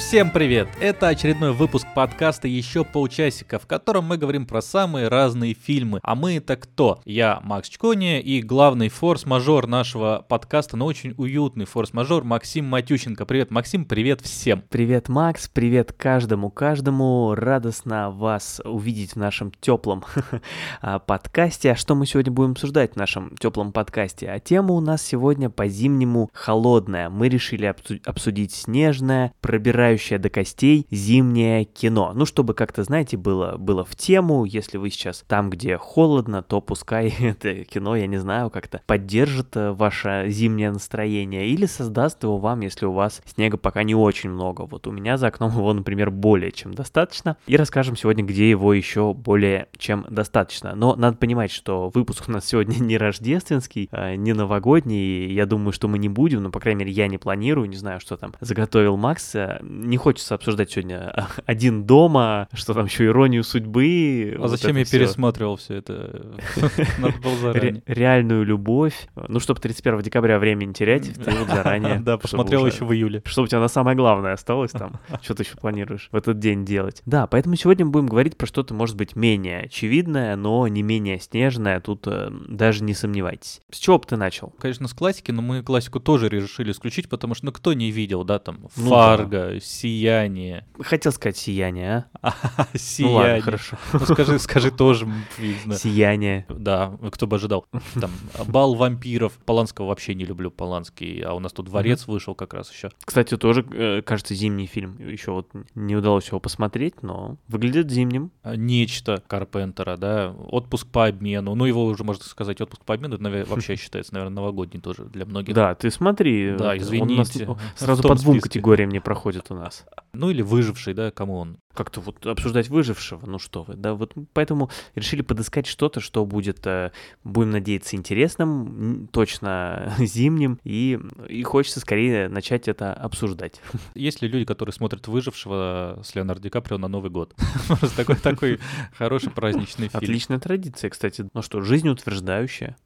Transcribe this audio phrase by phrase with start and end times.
[0.00, 0.66] Всем привет!
[0.80, 6.00] Это очередной выпуск подкаста «Еще полчасика», в котором мы говорим про самые разные фильмы.
[6.02, 7.00] А мы это кто?
[7.04, 13.24] Я Макс Чкони и главный форс-мажор нашего подкаста, но очень уютный форс-мажор Максим Матющенко.
[13.24, 14.64] Привет, Максим, привет всем!
[14.68, 17.34] Привет, Макс, привет каждому-каждому.
[17.36, 20.04] Радостно вас увидеть в нашем теплом
[20.80, 21.72] а, подкасте.
[21.72, 24.28] А что мы сегодня будем обсуждать в нашем теплом подкасте?
[24.28, 27.10] А тема у нас сегодня по-зимнему холодная.
[27.10, 27.72] Мы решили
[28.06, 32.12] обсудить снежное, пробирающее пробирающее до костей зимнее кино.
[32.14, 36.60] Ну, чтобы как-то, знаете, было, было в тему, если вы сейчас там, где холодно, то
[36.60, 42.38] пускай это кино, я не знаю, как-то поддержит э, ваше зимнее настроение или создаст его
[42.38, 44.62] вам, если у вас снега пока не очень много.
[44.62, 47.36] Вот у меня за окном его, например, более чем достаточно.
[47.46, 50.74] И расскажем сегодня, где его еще более чем достаточно.
[50.74, 55.32] Но надо понимать, что выпуск у нас сегодня не рождественский, а не новогодний.
[55.32, 58.00] Я думаю, что мы не будем, но, по крайней мере, я не планирую, не знаю,
[58.00, 59.34] что там заготовил Макс
[59.80, 61.12] не хочется обсуждать сегодня
[61.46, 64.34] один дома, что там еще иронию судьбы.
[64.36, 64.98] А вот зачем я все.
[64.98, 66.36] пересматривал все это?
[66.98, 67.82] Надо было заранее.
[67.86, 69.08] Реальную любовь.
[69.28, 72.00] Ну, чтобы 31 декабря время не терять, ты вот заранее.
[72.10, 73.22] Да, посмотрел еще в июле.
[73.26, 75.00] Чтобы у тебя на самое главное осталось там.
[75.22, 77.02] Что ты еще планируешь в этот день делать?
[77.04, 81.20] Да, поэтому сегодня мы будем говорить про что-то, может быть, менее очевидное, но не менее
[81.20, 81.80] снежное.
[81.80, 83.60] Тут э, даже не сомневайтесь.
[83.70, 84.54] С чего бы ты начал?
[84.58, 88.24] Конечно, с классики, но мы классику тоже решили исключить, потому что, ну, кто не видел,
[88.24, 90.64] да, там, ну Фарго, Сияние.
[90.80, 92.34] Хотел сказать сияние, а?
[92.74, 93.14] Сияние.
[93.14, 93.76] Ну ладно, хорошо.
[93.92, 95.08] Ну скажи, скажи тоже.
[95.38, 95.76] Видно.
[95.76, 96.44] Сияние.
[96.48, 97.66] Да, кто бы ожидал.
[97.94, 98.10] Там
[98.48, 99.34] Бал вампиров.
[99.46, 101.20] Поланского вообще не люблю, Поланский.
[101.20, 102.90] А у нас тут Дворец вышел как раз еще.
[103.04, 104.98] Кстати, тоже, э, кажется, зимний фильм.
[104.98, 108.32] Еще вот не удалось его посмотреть, но выглядит зимним.
[108.42, 110.34] А, Нечто Карпентера, да.
[110.48, 111.54] Отпуск по обмену.
[111.54, 115.54] Ну, его уже, можно сказать, отпуск по обмену вообще считается, наверное, новогодний тоже для многих.
[115.54, 116.56] Да, ты смотри.
[116.58, 117.56] Да, извините.
[117.76, 119.86] сразу по двум категориям не проходит у нас.
[120.12, 121.58] Ну или выживший, да, кому он?
[121.74, 126.66] Как-то вот обсуждать выжившего, ну что вы, да, вот поэтому решили подыскать что-то, что будет,
[126.66, 126.90] э,
[127.22, 133.60] будем надеяться, интересным, точно зимним, и, и хочется скорее начать это обсуждать.
[133.94, 137.34] Есть ли люди, которые смотрят «Выжившего» с Леонардо Ди Каприо на Новый год?
[137.68, 138.60] Просто такой, такой
[138.96, 140.02] хороший праздничный фильм.
[140.02, 141.28] Отличная традиция, кстати.
[141.32, 142.76] Ну что, жизнеутверждающая.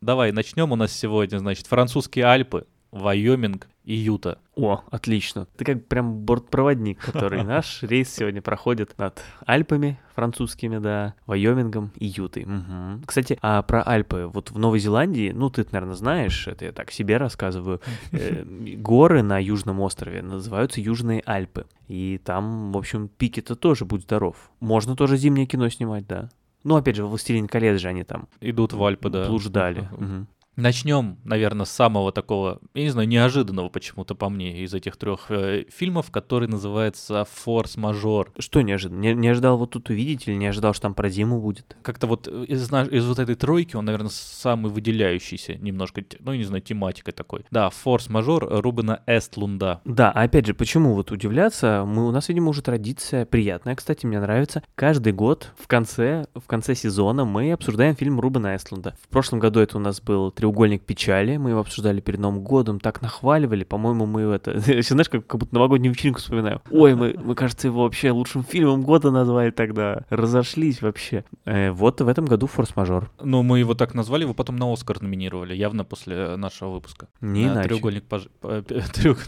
[0.00, 4.38] Давай, начнем у нас сегодня, значит, французские Альпы, Вайоминг и Юта.
[4.54, 5.46] О, отлично.
[5.56, 12.06] Ты как прям бортпроводник, который наш рейс сегодня проходит над Альпами французскими, да, Вайомингом и
[12.06, 12.44] Ютой.
[12.44, 13.06] Угу.
[13.06, 14.30] Кстати, а про Альпы.
[14.32, 17.80] Вот в Новой Зеландии, ну, ты, наверное, знаешь, это я так себе рассказываю,
[18.12, 18.44] э,
[18.76, 21.66] горы на Южном острове называются Южные Альпы.
[21.86, 24.50] И там, в общем, пики-то тоже, будь здоров.
[24.60, 26.30] Можно тоже зимнее кино снимать, да.
[26.64, 28.28] Ну, опять же, «Властелин колец» же они там...
[28.40, 29.26] Идут в Альпы, да.
[29.26, 29.88] Блуждали.
[29.92, 30.26] Угу.
[30.58, 35.30] Начнем, наверное, с самого такого, я не знаю, неожиданного почему-то по мне из этих трех
[35.30, 38.32] э, фильмов, который называется «Форс-мажор».
[38.40, 38.98] Что неожиданно?
[38.98, 41.76] Не, не ожидал вот тут увидеть или не ожидал, что там про зиму будет?
[41.82, 46.60] Как-то вот из, из вот этой тройки он, наверное, самый выделяющийся немножко, ну, не знаю,
[46.60, 47.46] тематикой такой.
[47.52, 49.80] Да, «Форс-мажор» Рубена Эстлунда.
[49.84, 51.84] Да, а опять же, почему вот удивляться?
[51.86, 54.64] Мы, у нас, видимо, уже традиция приятная, кстати, мне нравится.
[54.74, 58.96] Каждый год в конце, в конце сезона мы обсуждаем фильм Рубена Эстлунда.
[59.00, 60.47] В прошлом году это у нас был треугольник
[60.84, 61.36] печали.
[61.36, 63.64] Мы его обсуждали перед Новым годом, так нахваливали.
[63.64, 64.58] По-моему, мы это...
[64.82, 66.62] Знаешь, как, как будто новогоднюю вечеринку вспоминаю.
[66.70, 70.04] Ой, мы, мы, кажется, его вообще лучшим фильмом года назвали тогда.
[70.10, 71.24] Разошлись вообще.
[71.44, 73.10] Э, вот в этом году «Форс-мажор».
[73.22, 77.08] Ну, мы его так назвали, его потом на «Оскар» номинировали, явно после нашего выпуска.
[77.20, 77.68] Не да, иначе.
[77.68, 78.28] Треугольник, пож...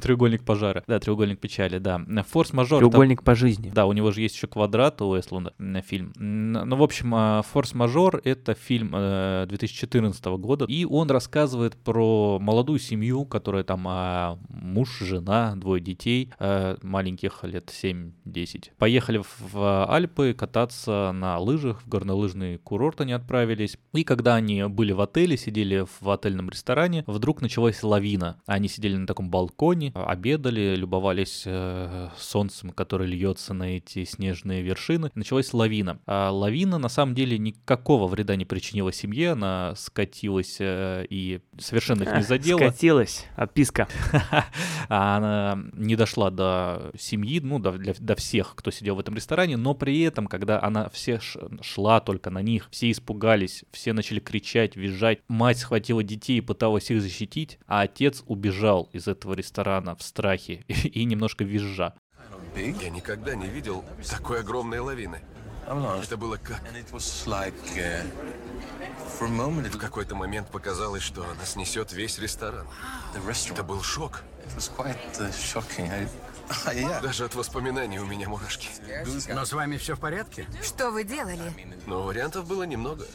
[0.03, 0.83] треугольник пожара.
[0.87, 2.01] Да, треугольник печали, да.
[2.31, 2.79] «Форс-мажор».
[2.79, 3.25] Треугольник там...
[3.25, 3.71] по жизни.
[3.75, 6.13] Да, у него же есть еще «Квадрат» у Эслунда фильм.
[6.17, 13.25] Ну, в общем, «Форс-мажор»— это фильм 2014 э, года, и он рассказывает про молодую семью,
[13.25, 18.71] которая там а, муж, жена, двое детей, а, маленьких лет 7-10.
[18.79, 19.23] Поехали
[19.53, 23.77] в, Альпы кататься на лыжах, в горнолыжный курорт они отправились.
[23.93, 28.41] И когда они были в отеле, сидели в отельном ресторане, вдруг началась лавина.
[28.47, 35.11] Они сидели на таком балконе, обедали, любовались э, солнцем, которое льется на эти снежные вершины.
[35.15, 36.01] Началась лавина.
[36.07, 42.03] А лавина на самом деле никакого вреда не причинила семье, она скатилась э, и совершенно
[42.05, 42.59] их не задела.
[42.59, 43.89] Скатилась, отписка.
[44.93, 49.15] А она не дошла до семьи, ну, до, для, до всех, кто сидел в этом
[49.15, 51.21] ресторане, но при этом, когда она все
[51.63, 56.91] шла только на них, все испугались, все начали кричать, визжать, мать схватила детей и пыталась
[56.91, 61.95] их защитить, а отец убежал из этого ресторана в страхе и, и немножко визжа.
[62.57, 65.21] Я никогда не видел такой огромной лавины.
[66.03, 66.61] Это было как...
[69.19, 72.67] В какой-то момент показалось, что она снесет весь ресторан.
[73.51, 74.23] Это был шок.
[77.03, 78.69] Даже от воспоминаний у меня мурашки.
[79.29, 80.47] Но с вами все в порядке?
[80.63, 81.53] Что вы делали?
[81.87, 83.07] Но вариантов было немного.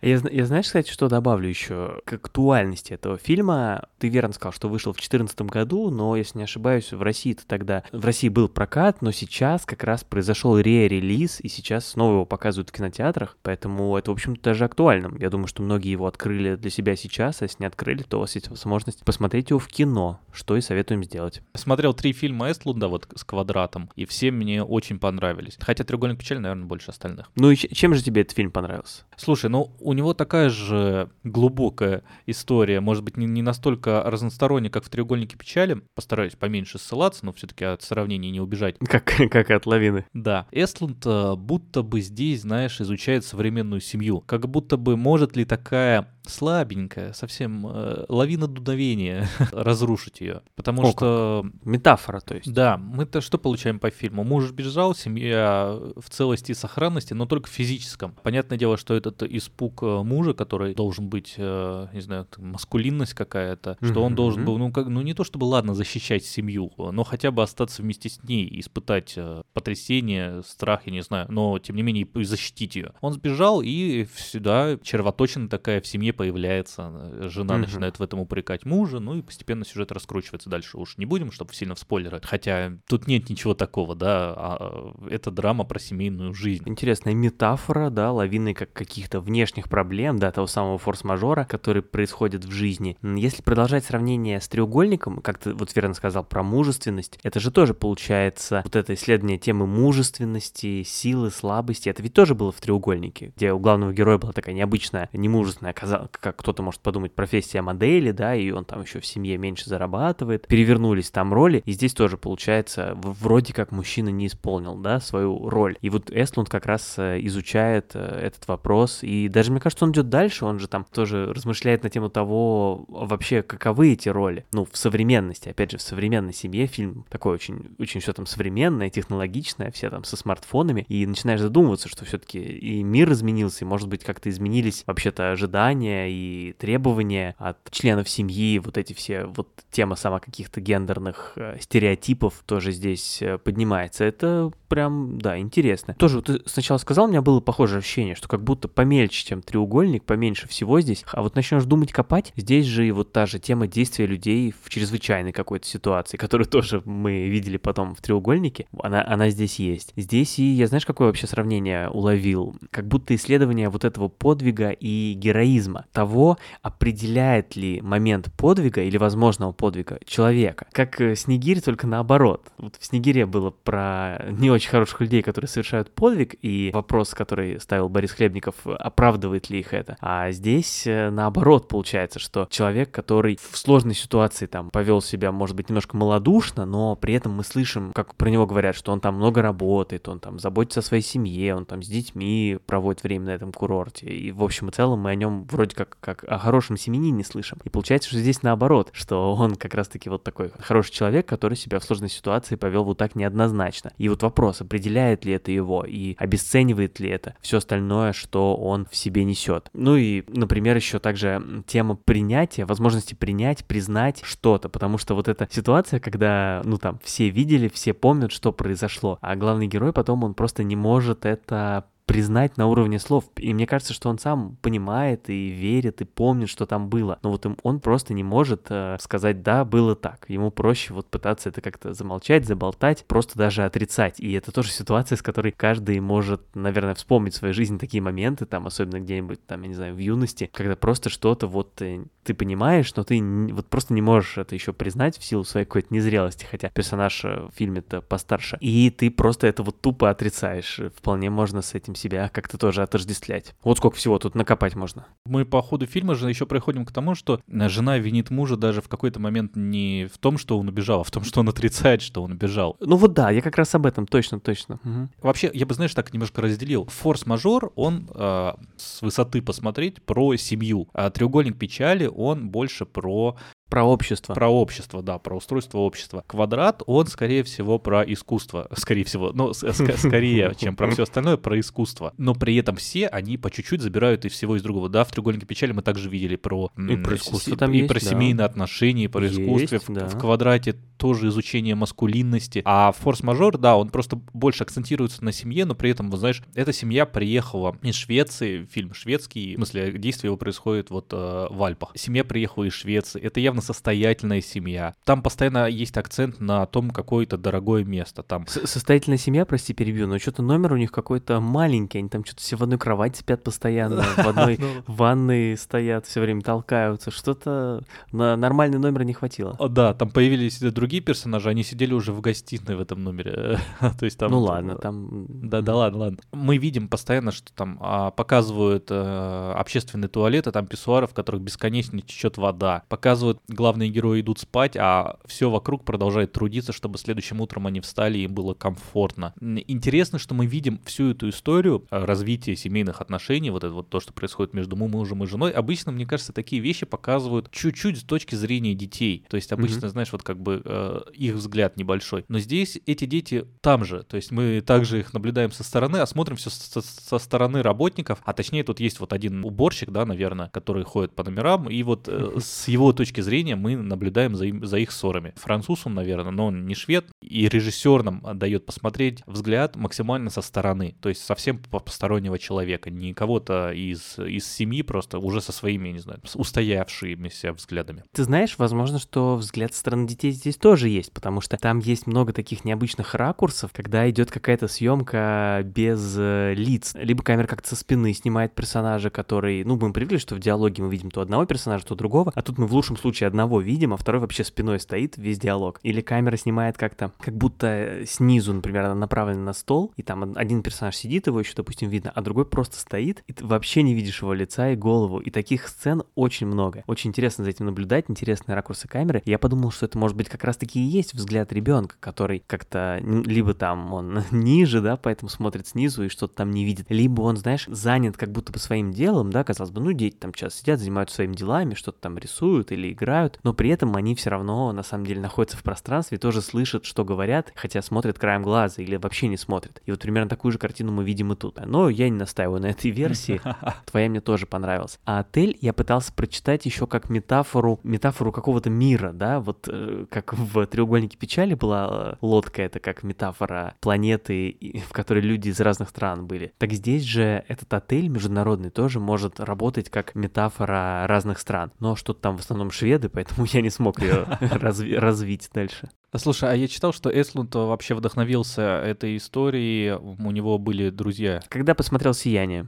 [0.00, 3.88] Я, я знаешь, кстати, что добавлю еще к актуальности этого фильма?
[3.98, 7.82] Ты верно сказал, что вышел в 2014 году, но, если не ошибаюсь, в России-то тогда...
[7.90, 12.70] В России был прокат, но сейчас как раз произошел ре-релиз, и сейчас снова его показывают
[12.70, 15.16] в кинотеатрах, поэтому это, в общем-то, даже актуально.
[15.18, 18.20] Я думаю, что многие его открыли для себя сейчас, а если не открыли, то у
[18.20, 21.42] вас есть возможность посмотреть его в кино, что и советуем сделать.
[21.54, 25.58] Смотрел три фильма Эстлунда вот с квадратом, и все мне очень понравились.
[25.60, 27.32] Хотя «Треугольник печали», наверное, больше остальных.
[27.34, 29.04] Ну и чем же тебе этот фильм понравился?
[29.16, 34.84] Слушай, ну у него такая же глубокая история, может быть, не, не настолько разносторонняя, как
[34.84, 35.80] в «Треугольнике печали».
[35.94, 38.76] Постараюсь поменьше ссылаться, но все-таки от сравнений не убежать.
[38.80, 40.04] Как, как от лавины.
[40.12, 44.22] Да, Эстлунд э, будто бы здесь, знаешь, изучает современную семью.
[44.26, 50.42] Как будто бы может ли такая слабенькая, совсем э, лавина дуновения разрушить ее.
[50.54, 52.52] Потому О, что Метафора, то есть.
[52.52, 54.24] да, мы-то что получаем по фильму?
[54.24, 58.14] Муж бежал, семья в целости и сохранности, но только в физическом.
[58.22, 63.76] Понятное дело, что этот испуг э, мужа, который должен быть, э, не знаю, маскулинность какая-то,
[63.82, 67.30] что он должен был, ну, как, ну не то чтобы, ладно, защищать семью, но хотя
[67.30, 71.82] бы остаться вместе с ней, испытать э, потрясение, страх, я не знаю, но тем не
[71.82, 72.92] менее защитить ее.
[73.00, 76.90] Он сбежал, и сюда червоточина такая в семье появляется.
[76.92, 77.62] Э, Жена Мгм.
[77.62, 80.76] начинает в этом упрекать мужа, ну и постепенно сюжет раскручивается дальше.
[80.76, 82.20] Уж не будем, чтобы сильно в спойлеры.
[82.22, 86.64] Хотя тут нет ничего такого, да, а, э, это драма про семейную жизнь.
[86.66, 92.50] Интересная метафора, да, лавины как каких-то внешних проблем, да, того самого форс-мажора, который происходит в
[92.50, 92.96] жизни.
[93.02, 97.72] Если продолжать сравнение с треугольником, как ты вот верно сказал про мужественность, это же тоже
[97.74, 101.88] получается вот это исследование темы мужественности, силы, слабости.
[101.88, 105.97] Это ведь тоже было в треугольнике, где у главного героя была такая необычная, немужественная, каза-
[106.10, 110.46] как кто-то может подумать, профессия модели, да, и он там еще в семье меньше зарабатывает.
[110.46, 115.76] Перевернулись там роли, и здесь тоже получается, вроде как мужчина не исполнил, да, свою роль.
[115.80, 119.92] И вот Эстлунд как раз э, изучает э, этот вопрос, и даже мне кажется, он
[119.92, 124.46] идет дальше, он же там тоже размышляет на тему того, вообще, каковы эти роли.
[124.52, 128.90] Ну, в современности, опять же, в современной семье фильм такой очень, очень все там современное,
[128.90, 133.88] технологичное, все там со смартфонами, и начинаешь задумываться, что все-таки и мир изменился, и, может
[133.88, 139.96] быть, как-то изменились вообще-то ожидания и требования от членов семьи, вот эти все, вот тема
[139.96, 144.04] сама каких-то гендерных э, стереотипов тоже здесь э, поднимается.
[144.04, 145.94] Это прям, да, интересно.
[145.94, 149.42] Тоже вот ты сначала сказал, у меня было похожее ощущение, что как будто помельче, чем
[149.42, 153.38] треугольник, поменьше всего здесь, а вот начнешь думать копать, здесь же и вот та же
[153.38, 159.04] тема действия людей в чрезвычайной какой-то ситуации, которую тоже мы видели потом в треугольнике, она,
[159.06, 159.92] она здесь есть.
[159.96, 162.56] Здесь и я знаешь, какое вообще сравнение уловил?
[162.70, 169.52] Как будто исследование вот этого подвига и героизма, того, определяет ли момент подвига или возможного
[169.52, 170.66] подвига человека.
[170.72, 172.46] Как э, Снегирь, только наоборот.
[172.58, 177.60] Вот в Снегире было про не очень хороших людей, которые совершают подвиг, и вопрос, который
[177.60, 179.96] ставил Борис Хлебников, оправдывает ли их это.
[180.00, 185.56] А здесь э, наоборот получается, что человек, который в сложной ситуации там повел себя, может
[185.56, 189.16] быть, немножко малодушно, но при этом мы слышим, как про него говорят, что он там
[189.16, 193.30] много работает, он там заботится о своей семье, он там с детьми проводит время на
[193.30, 194.06] этом курорте.
[194.06, 197.58] И в общем и целом мы о нем вроде как, как о хорошем семенине слышим.
[197.64, 201.78] И получается, что здесь наоборот, что он как раз-таки вот такой хороший человек, который себя
[201.78, 203.92] в сложной ситуации повел вот так неоднозначно.
[203.98, 208.86] И вот вопрос, определяет ли это его и обесценивает ли это все остальное, что он
[208.90, 209.70] в себе несет.
[209.72, 215.48] Ну и, например, еще также тема принятия, возможности принять, признать что-то, потому что вот эта
[215.50, 220.34] ситуация, когда, ну там, все видели, все помнят, что произошло, а главный герой потом, он
[220.34, 223.26] просто не может это признать на уровне слов.
[223.36, 227.18] И мне кажется, что он сам понимает и верит, и помнит, что там было.
[227.22, 230.24] Но вот он просто не может э, сказать, да, было так.
[230.28, 234.20] Ему проще вот пытаться это как-то замолчать, заболтать, просто даже отрицать.
[234.20, 238.46] И это тоже ситуация, с которой каждый может, наверное, вспомнить в своей жизни такие моменты,
[238.46, 242.32] там, особенно где-нибудь, там, я не знаю, в юности, когда просто что-то вот э, ты
[242.32, 243.22] понимаешь, но ты
[243.52, 247.48] вот просто не можешь это еще признать в силу своей какой-то незрелости, хотя персонаж э,
[247.48, 248.56] в фильме-то постарше.
[248.60, 250.80] И ты просто это вот тупо отрицаешь.
[250.96, 253.54] Вполне можно с этим себя как-то тоже отождествлять.
[253.62, 255.06] Вот сколько всего тут накопать можно.
[255.26, 258.88] Мы по ходу фильма же еще приходим к тому, что жена винит мужа даже в
[258.88, 262.22] какой-то момент не в том, что он убежал, а в том, что он отрицает, что
[262.22, 262.76] он убежал.
[262.80, 264.80] Ну вот да, я как раз об этом, точно, точно.
[264.82, 265.10] Мгм.
[265.20, 266.86] Вообще, я бы, знаешь, так немножко разделил.
[266.86, 273.36] Форс-мажор, он э, с высоты посмотреть про семью, а треугольник печали, он больше про
[273.68, 274.34] Про общество.
[274.34, 276.24] Про общество, да, про устройство общества.
[276.26, 278.68] Квадрат, он, скорее всего, про искусство.
[278.76, 282.14] Скорее всего, ну, скорее, чем про все остальное, про искусство.
[282.16, 284.88] Но при этом все, они по чуть-чуть забирают и всего из другого.
[284.88, 286.70] Да, в «Треугольнике печали» мы также видели про...
[286.76, 289.78] И про искусство там И про семейные отношения, и про искусство.
[290.08, 292.62] В «Квадрате» тоже изучение маскулинности.
[292.64, 296.72] А форс-мажор, да, он просто больше акцентируется на семье, но при этом, вот знаешь, эта
[296.72, 301.92] семья приехала из Швеции, фильм шведский, в смысле, действие его происходит вот э, в Альпах.
[301.94, 304.94] Семья приехала из Швеции, это явно состоятельная семья.
[305.04, 308.22] Там постоянно есть акцент на том, какое-то дорогое место.
[308.22, 312.24] Там С- Состоятельная семья, прости, перебью, но что-то номер у них какой-то маленький, они там
[312.24, 317.82] что-то все в одной кровати спят постоянно, в одной ванной стоят, все время толкаются, что-то
[318.12, 319.56] на нормальный номер не хватило.
[319.68, 323.58] Да, там появились другие персонажи, они сидели уже в гостиной в этом номере.
[323.98, 324.30] То есть там...
[324.30, 325.26] Ну ладно, там...
[325.28, 326.18] Да, да, ладно, ладно.
[326.32, 332.00] Мы видим постоянно, что там а, показывают э, общественные туалеты, там писсуары, в которых бесконечно
[332.00, 332.82] течет вода.
[332.88, 338.18] Показывают, главные герои идут спать, а все вокруг продолжает трудиться, чтобы следующим утром они встали
[338.18, 339.34] и им было комфортно.
[339.40, 344.00] Интересно, что мы видим всю эту историю э, развития семейных отношений, вот это вот то,
[344.00, 345.50] что происходит между му- мужем и женой.
[345.50, 349.24] Обычно, мне кажется, такие вещи показывают чуть-чуть с точки зрения детей.
[349.28, 352.24] То есть обычно, знаешь, вот как бы э, их взгляд небольшой.
[352.28, 354.02] Но здесь эти дети там же.
[354.02, 358.20] То есть мы также их наблюдаем со стороны, а смотрим все со, со стороны работников.
[358.24, 361.68] А точнее, тут есть вот один уборщик, да, наверное, который ходит по номерам.
[361.70, 365.32] И вот э, с его точки зрения мы наблюдаем за, им- за их ссорами.
[365.36, 367.06] Француз он, наверное, но он не швед.
[367.20, 370.96] И режиссер нам дает посмотреть взгляд максимально со стороны.
[371.00, 372.90] То есть совсем по- постороннего человека.
[372.90, 378.04] Не кого-то из, из семьи, просто уже со своими, не знаю, устоявшимися взглядами.
[378.12, 382.06] Ты знаешь, возможно, что взгляд со стороны детей здесь тоже есть, потому что там есть
[382.06, 386.94] много таких необычных ракурсов, когда идет какая-то съемка без э, лиц.
[386.94, 390.90] Либо камера как-то со спины снимает персонажа, который, ну, мы привыкли, что в диалоге мы
[390.90, 393.96] видим то одного персонажа, то другого, а тут мы в лучшем случае одного видим, а
[393.96, 395.80] второй вообще спиной стоит весь диалог.
[395.82, 400.34] Или камера снимает как-то, как будто э, снизу, например, она направлена на стол, и там
[400.36, 403.94] один персонаж сидит, его еще, допустим, видно, а другой просто стоит, и ты вообще не
[403.94, 405.20] видишь его лица и голову.
[405.20, 406.84] И таких сцен очень много.
[406.86, 409.22] Очень интересно за этим наблюдать, интересные ракурсы камеры.
[409.24, 413.54] Я подумал, что это может быть как раз-таки и есть взгляд ребенка, который как-то либо
[413.54, 417.66] там он ниже, да, поэтому смотрит снизу и что-то там не видит, либо он, знаешь,
[417.66, 421.16] занят как будто бы своим делом, да, казалось бы, ну, дети там сейчас сидят, занимаются
[421.16, 425.06] своими делами, что-то там рисуют или играют, но при этом они все равно, на самом
[425.06, 429.36] деле, находятся в пространстве тоже слышат, что говорят, хотя смотрят краем глаза или вообще не
[429.36, 429.80] смотрят.
[429.86, 431.58] И вот примерно такую же картину мы видим и тут.
[431.64, 433.40] Но я не настаиваю на этой версии.
[433.86, 434.98] Твоя мне тоже понравилась.
[435.04, 440.34] А отель я пытался прочитать еще как метафору, метафору какого-то мира, да, вот э, как
[440.34, 445.88] в треугольнике печали была э, лодка, это как метафора планеты, в которой люди из разных
[445.88, 446.52] стран были.
[446.58, 451.72] Так здесь же этот отель международный тоже может работать как метафора разных стран.
[451.80, 455.90] Но что-то там в основном шведы, поэтому я не смог ее развить дальше.
[456.16, 459.92] Слушай, а я читал, что Эслунд вообще вдохновился этой историей.
[459.92, 462.66] У него были друзья, Когда посмотрел «Сияние»,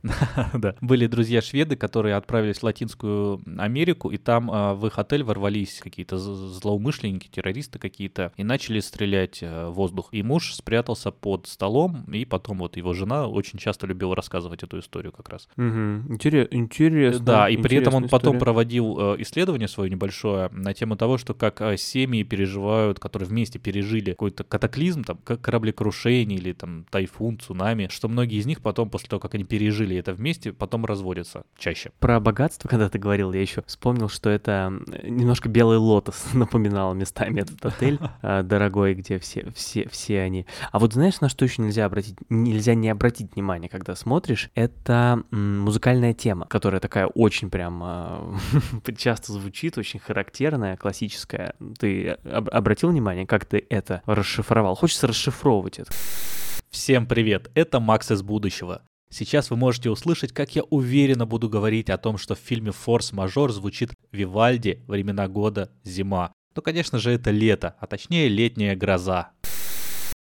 [0.55, 5.23] да, были друзья шведы, которые отправились в Латинскую Америку, и там а, в их отель
[5.23, 10.09] ворвались какие-то злоумышленники, террористы какие-то, и начали стрелять э, в воздух.
[10.13, 14.81] И муж спрятался под столом, и потом вот его жена очень часто любила рассказывать эту
[14.81, 15.49] историю как раз.
[16.51, 16.57] Интересно.
[17.25, 21.33] Да, и при этом он потом проводил э, исследование свое небольшое на тему того, что
[21.33, 27.39] как э, семьи переживают, которые вместе пережили какой-то катаклизм, там, как кораблекрушение или там тайфун,
[27.39, 31.45] цунами, что многие из них потом, после того, как они пережили это вместе, потом разводятся
[31.59, 31.91] чаще.
[31.99, 34.73] Про богатство, когда ты говорил, я еще вспомнил, что это
[35.03, 40.47] немножко белый лотос напоминал местами этот отель а, дорогой, где все, все, все они.
[40.73, 45.23] А вот знаешь, на что еще нельзя обратить, нельзя не обратить внимание, когда смотришь, это
[45.31, 48.37] музыкальная тема, которая такая очень прям а,
[48.97, 51.55] часто звучит, очень характерная, классическая.
[51.79, 54.75] Ты об- обратил внимание, как ты это расшифровал?
[54.75, 55.93] Хочется расшифровывать это.
[56.71, 58.83] Всем привет, это Макс из будущего.
[59.13, 63.51] Сейчас вы можете услышать, как я уверенно буду говорить о том, что в фильме «Форс-мажор»
[63.51, 64.85] звучит «Вивальди.
[64.87, 65.73] Времена года.
[65.83, 66.33] Зима».
[66.55, 69.31] Ну, конечно же, это лето, а точнее летняя гроза.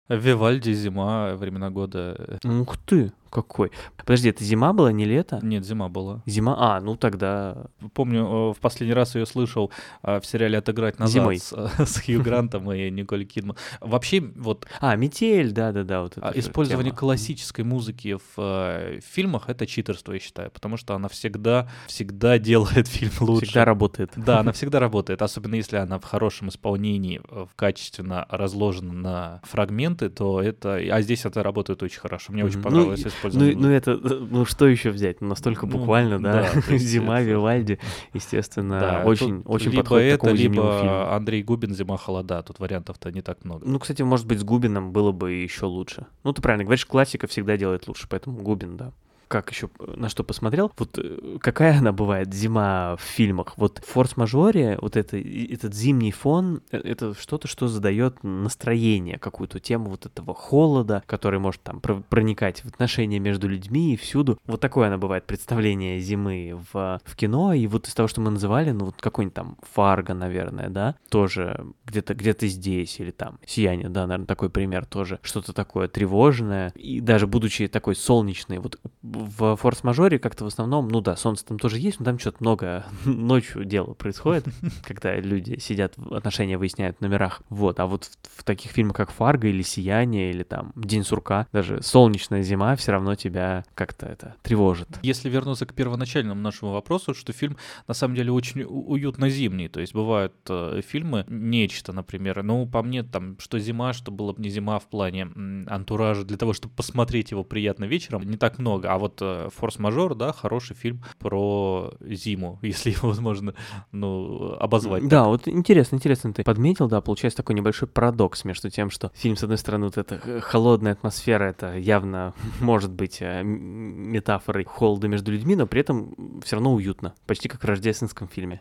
[0.08, 2.38] Вивальди, зима, времена года.
[2.42, 3.70] Ух ты, какой.
[3.96, 5.38] Подожди, это зима была, не лето?
[5.42, 6.22] Нет, зима была.
[6.26, 8.20] Зима, а, ну тогда Помню,
[8.50, 9.70] э, в последний раз ее слышал
[10.02, 11.38] э, в сериале «Отыграть назад» Зимой.
[11.38, 13.56] с, э, с Хью Грантом и Николь Кидман.
[13.80, 16.02] Вообще, вот А, метель, да-да-да.
[16.02, 16.98] Вот а, использование тема.
[16.98, 22.88] классической музыки в э, фильмах— это читерство, я считаю, потому что она всегда, всегда делает
[22.88, 23.46] фильм лучше.
[23.46, 24.12] Всегда работает.
[24.16, 30.08] Да, она всегда работает, особенно если она в хорошем исполнении, в качественно разложена на фрагменты,
[30.10, 30.74] то это...
[30.74, 32.32] А здесь это работает очень хорошо.
[32.32, 32.64] Мне очень Мгм.
[32.64, 33.56] Ну, понравилось и- использование.
[33.56, 35.20] Ну, ну это, ну что еще взять?
[35.20, 36.42] Ну, настолько Ну, буквально, да.
[36.54, 37.78] да, то есть Зима, Вивальди,
[38.14, 41.12] естественно, Да, очень, очень либо подходит к это, такому зимнему либо фильму.
[41.12, 42.42] Андрей Губин «Зима, холода».
[42.42, 43.66] Тут вариантов-то не так много.
[43.66, 46.06] Ну, кстати, может быть, с Губином было бы еще лучше.
[46.24, 48.92] Ну, ты правильно говоришь, классика всегда делает лучше, поэтому Губин, да.
[49.30, 50.72] Как еще, на что посмотрел?
[50.76, 53.56] Вот э, какая она бывает, зима в фильмах?
[53.58, 59.60] Вот в «Форс-мажоре» вот это, этот зимний фон, э, это что-то, что задает настроение, какую-то
[59.60, 64.36] тему вот этого холода, который может там про- проникать в отношения между людьми и всюду.
[64.46, 67.52] Вот такое она бывает, представление зимы в, в кино.
[67.52, 71.66] И вот из того, что мы называли, ну вот какой-нибудь там «Фарго», наверное, да, тоже
[71.86, 75.20] где-то где здесь, или там «Сияние», да, наверное, такой пример тоже.
[75.22, 76.72] Что-то такое тревожное.
[76.74, 78.80] И даже будучи такой солнечный, вот
[79.20, 82.84] в «Форс-мажоре» как-то в основном, ну да, солнце там тоже есть, но там что-то много
[83.04, 84.44] ночью дела происходит,
[84.84, 87.42] когда люди сидят, отношения выясняют в номерах.
[87.48, 91.46] Вот, а вот в, в таких фильмах, как «Фарго» или «Сияние», или там «День сурка»,
[91.52, 94.88] даже солнечная зима все равно тебя как-то это тревожит.
[95.02, 99.80] Если вернуться к первоначальному нашему вопросу, что фильм на самом деле очень уютно зимний, то
[99.80, 104.42] есть бывают э, фильмы, нечто, например, ну, по мне, там, что зима, что было бы
[104.42, 108.58] не зима в плане м, антуража, для того, чтобы посмотреть его приятно вечером, не так
[108.58, 113.54] много, а вот э, «Форс-мажор», да, хороший фильм про зиму, если его возможно,
[113.92, 115.06] ну, обозвать.
[115.08, 119.36] Да, вот интересно, интересно ты подметил, да, получается такой небольшой парадокс между тем, что фильм,
[119.36, 125.32] с одной стороны, вот эта холодная атмосфера, это явно может быть э, метафорой холода между
[125.32, 128.60] людьми, но при этом все равно уютно, почти как в рождественском фильме.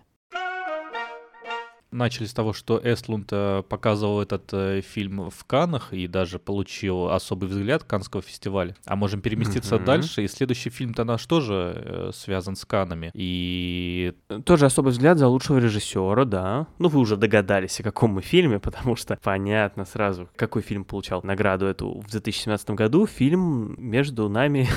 [1.92, 7.10] Начали с того, что Эстлунд э, показывал этот э, фильм в Каннах и даже получил
[7.10, 8.76] особый взгляд Каннского фестиваля.
[8.86, 9.86] А можем переместиться Мгм.
[9.86, 10.24] дальше.
[10.24, 13.10] И следующий фильм-то наш тоже э, связан с Каннами.
[13.16, 14.14] И
[14.46, 16.68] Тоже особый взгляд за лучшего режиссера, да.
[16.78, 21.22] Ну, вы уже догадались, о каком мы фильме, потому что понятно сразу, какой фильм получал
[21.24, 23.08] награду эту в 2017 году.
[23.08, 24.68] Фильм между нами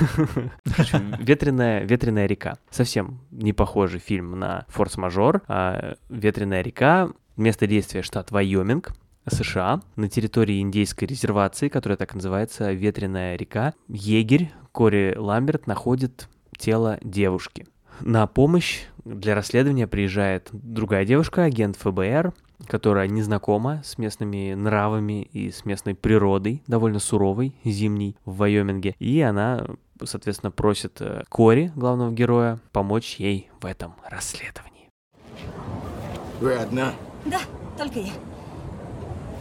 [1.19, 2.57] «Ветреная, «Ветреная река».
[2.69, 5.41] Совсем не похожий фильм на «Форс-мажор».
[5.47, 7.02] а «Ветреная река»,
[7.37, 8.93] место действия штат Вайоминг,
[9.27, 16.99] США, на территории индейской резервации, которая так называется «Ветреная река», егерь Кори Ламберт находит тело
[17.01, 17.67] девушки.
[18.01, 22.33] На помощь для расследования приезжает другая девушка, агент ФБР,
[22.67, 28.95] которая не знакома с местными нравами и с местной природой, довольно суровой, зимней в Вайоминге.
[28.99, 29.65] И она,
[30.03, 34.89] соответственно, просит э, Кори, главного героя, помочь ей в этом расследовании.
[36.39, 36.93] Вы одна?
[37.25, 37.39] Да,
[37.77, 38.13] только я.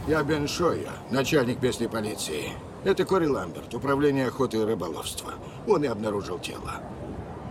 [0.07, 2.53] Я Бен Шойя, начальник местной полиции.
[2.85, 5.35] Это Кори Ламберт, управление охоты и рыболовства.
[5.69, 6.73] Он и обнаружил тело.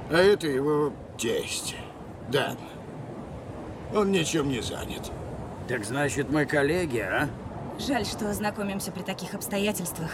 [0.10, 1.76] А это его тесть,
[2.30, 2.58] Дэн.
[3.96, 5.12] Он ничем не занят.
[5.67, 7.30] Так значит, мы коллеги, а?
[7.80, 10.12] Жаль, что знакомимся при таких обстоятельствах.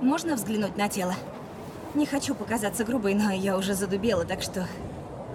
[0.00, 1.14] Можно взглянуть на тело?
[1.94, 4.66] Не хочу показаться грубой, но я уже задубела, так что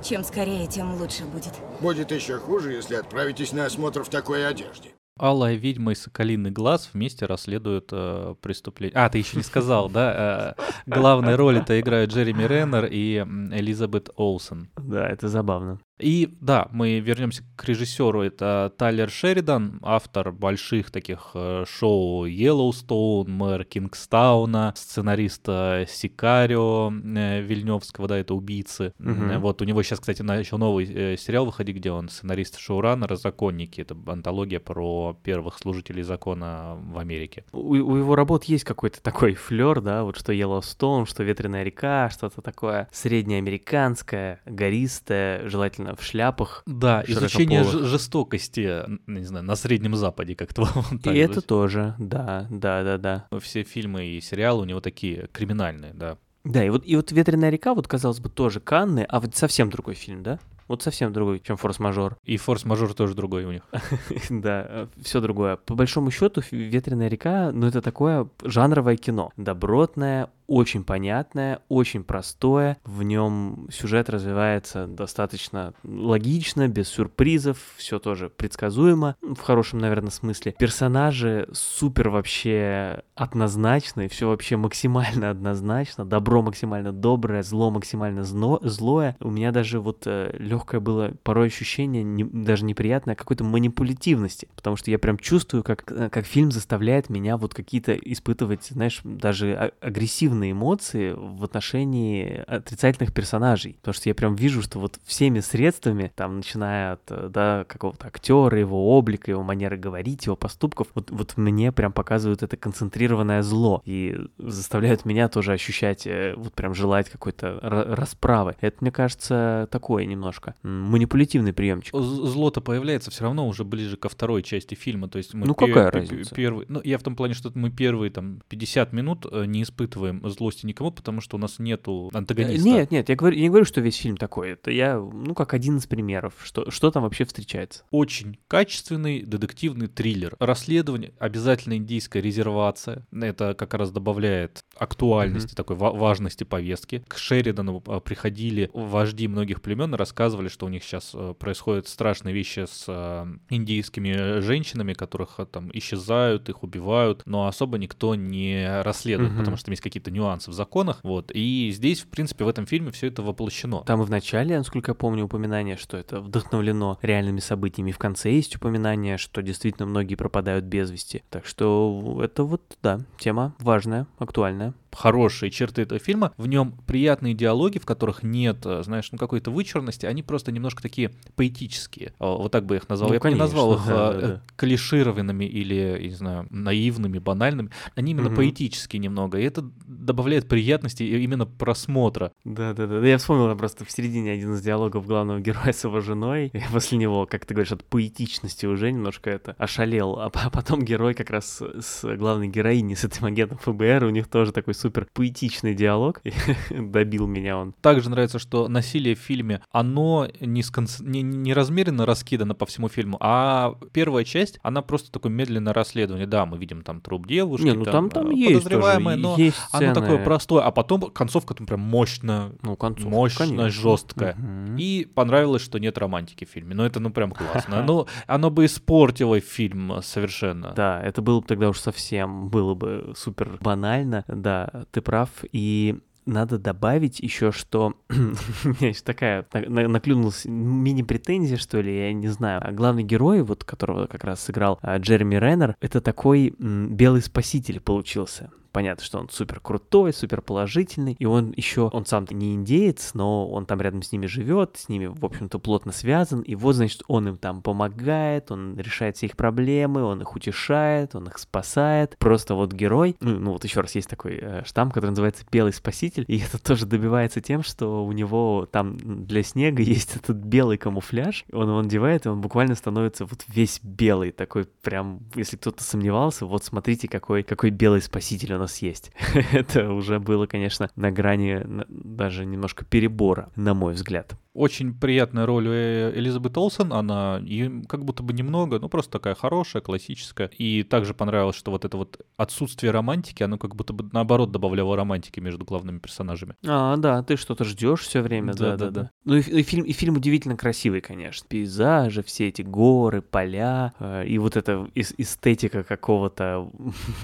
[0.04, 1.54] чем скорее, тем лучше будет.
[1.82, 4.90] Будет еще хуже, если отправитесь на осмотр в такой одежде.
[5.20, 8.98] Алая ведьма и Соколиный глаз вместе расследуют э, преступление.
[8.98, 10.56] А, ты еще не сказал, да?
[10.58, 13.18] Э, главные роли-то играют Джереми Реннер и
[13.52, 14.70] Элизабет Олсен.
[14.78, 15.80] Да, это забавно.
[16.00, 18.22] И да, мы вернемся к режиссеру.
[18.22, 27.42] Это Тайлер Шеридан, автор больших таких э, шоу Yellowstone, мэр Кингстауна, сценарист э, Сикарио э,
[27.42, 28.94] Вильневского, да, это убийцы.
[29.00, 33.82] Э, Вот у него сейчас, кстати, начал новый сериал выходить, где он сценарист шоураннера «Законники».
[33.82, 37.44] Это антология про первых служителей закона в Америке.
[37.52, 42.10] У, у его работ есть какой-то такой флер, да, вот что Йеллоустоун, что Ветреная река,
[42.10, 46.63] что-то такое среднеамериканское, гористое, желательно в шляпах.
[46.65, 50.67] Да, изучение жестокости, не знаю, на Среднем Западе как-то.
[51.04, 53.39] И это тоже, да, да, да, да.
[53.39, 56.17] Все фильмы и сериалы у него такие криминальные, да.
[56.45, 59.69] Да, и вот, и вот «Ветреная река», вот, казалось бы, тоже Канны, а вот совсем
[59.69, 60.39] другой фильм, да?
[60.69, 62.15] Вот совсем другой, чем «Форс-мажор».
[62.23, 63.63] И форс-мажор тоже другой у них.
[64.30, 65.58] Да, все другое.
[65.58, 69.32] По большому счету, «Ф- «Ветреная река», ну, это такое жанровое кино.
[69.36, 72.78] Добротное, очень понятное, очень простое.
[72.84, 80.56] В нем сюжет развивается достаточно логично, без сюрпризов, все тоже предсказуемо, в хорошем, наверное, смысле.
[80.58, 89.16] Персонажи супер вообще однозначные, все вообще максимально однозначно, добро максимально доброе, зло максимально зно- злое.
[89.20, 94.90] У меня даже вот легкое было порой ощущение, не- даже неприятное, какой-то манипулятивности, потому что
[94.90, 99.72] я прям чувствую, как, э, как фильм заставляет меня вот какие-то испытывать, знаешь, даже а-
[99.82, 103.75] агрессивные негативные эмоции в отношении отрицательных персонажей.
[103.80, 108.08] Потому что я прям вижу, что вот всеми средствами, там, начиная от, э, да, какого-то
[108.08, 113.41] актера, его облика, его манеры говорить, его поступков, вот, вот мне прям показывают это концентрированное
[113.41, 118.56] зло и заставляют меня тоже ощущать, э, вот прям желать какой-то расправы.
[118.62, 121.93] Это, мне кажется, такое немножко манипулятивный приемчик.
[121.95, 125.91] Зло-то появляется все равно уже ближе ко второй части фильма, то есть мы ну какая
[125.91, 126.36] разница?
[126.36, 130.21] Первый, ну я в том плане, что мы первые там 50 минут э, не испытываем
[130.32, 132.68] злости никому, потому что у нас нету антагониста.
[132.68, 134.52] Нет, нет, я, говорю, я не говорю, что весь фильм такой.
[134.52, 136.34] Это я, ну, как один из примеров.
[136.44, 137.84] Что, что там вообще встречается?
[137.92, 140.36] Очень качественный детективный триллер.
[140.39, 143.06] Расследование, обязательно индийская резервация.
[143.12, 145.58] Это как раз добавляет актуальности, mm-hmm.
[145.58, 147.04] такой важности повестки.
[147.08, 151.88] К Шеридану а, приходили вожди многих племен и рассказывали, что у них сейчас э, происходят
[151.88, 158.82] страшные вещи с э, индийскими женщинами, которых там исчезают, их убивают, но особо никто не
[158.82, 159.38] расследует, mm-hmm.
[159.39, 160.99] потому что есть какие-то нюансы в законах.
[161.03, 161.32] Вот.
[161.34, 163.84] И здесь, в принципе, в этом фильме все это воплощено.
[163.86, 167.91] Там и в начале, насколько я помню, упоминание, что это вдохновлено реальными событиями.
[167.91, 171.23] В конце есть упоминание, что действительно многие пропадают без вести.
[171.29, 176.34] Так что это вот, да, тема важная, актуальная хорошие черты этого фильма.
[176.38, 180.82] В нем приятные диалоги, в которых нет, э, знаешь, ну какой-то вычурности, они просто немножко
[180.82, 182.13] такие поэтические.
[182.19, 183.10] Вот так бы их назвал.
[183.10, 184.41] Ну, я конечно, бы не назвал их да, э, да.
[184.56, 187.69] клишированными или, не знаю, наивными, банальными.
[187.95, 188.38] Они именно угу.
[188.38, 192.32] поэтические немного, и это добавляет приятности именно просмотра.
[192.43, 193.06] Да-да-да.
[193.06, 196.52] Я вспомнил просто в середине один из диалогов главного героя с его женой.
[196.54, 200.19] И после него, как ты говоришь, от поэтичности уже немножко это ошалел.
[200.19, 204.52] А потом герой как раз с главной героиней, с этим агентом ФБР, у них тоже
[204.52, 206.22] такой супер поэтичный диалог.
[206.70, 207.74] Добил меня он.
[207.82, 211.00] Также нравится, что насилие в фильме, оно не, сконц...
[211.00, 216.28] не, не размеренно раскидано по всему фильму, а первая часть, она просто такое медленное расследование.
[216.28, 219.58] Да, мы видим там труп девушки, не, ну там, там, там есть подозреваемая, но есть
[219.72, 223.70] оно такое простое, а потом концовка там прям мощно, ну, концовка, мощно, конечно.
[223.70, 224.34] жесткая.
[224.34, 224.78] Угу.
[224.78, 226.76] И понравилось, что нет романтики в фильме.
[226.76, 227.84] Ну это ну прям классно.
[227.89, 230.74] Ну оно бы испортило фильм совершенно.
[230.76, 234.24] Да, это было бы тогда уж совсем было бы супер банально.
[234.28, 235.29] Да, ты прав.
[235.51, 242.27] И надо добавить еще, что у меня есть такая наклюнулась мини-претензия, что ли, я не
[242.27, 242.62] знаю.
[242.63, 247.79] А главный герой, вот которого как раз сыграл а, Джереми Реннер, это такой белый спаситель
[247.79, 253.12] получился понятно, что он супер крутой, супер положительный, и он еще, он сам не индеец,
[253.13, 256.75] но он там рядом с ними живет, с ними, в общем-то, плотно связан, и вот,
[256.75, 261.38] значит, он им там помогает, он решает все их проблемы, он их утешает, он их
[261.38, 262.15] спасает.
[262.19, 265.73] Просто вот герой, ну, ну вот еще раз есть такой э, штамм, который называется «Белый
[265.73, 270.77] спаситель», и это тоже добивается тем, что у него там для снега есть этот белый
[270.77, 275.84] камуфляж, он его надевает, и он буквально становится вот весь белый, такой прям, если кто-то
[275.84, 279.12] сомневался, вот смотрите, какой, какой белый спаситель нас есть.
[279.52, 284.36] Это уже было, конечно, на грани даже немножко перебора, на мой взгляд.
[284.54, 289.36] Очень приятная роль э, Элизабет Олсен, она ее как будто бы немного, ну просто такая
[289.36, 290.48] хорошая, классическая.
[290.58, 294.96] И также понравилось, что вот это вот отсутствие романтики, оно как будто бы наоборот добавляло
[294.96, 296.56] романтики между главными персонажами.
[296.66, 298.90] А, да, ты что-то ждешь все время, да, да, да.
[298.90, 299.12] да.
[299.24, 301.46] Ну и, и фильм, и фильм удивительно красивый, конечно.
[301.48, 306.72] Пейзажи, все эти горы, поля, э, и вот эта эстетика какого-то,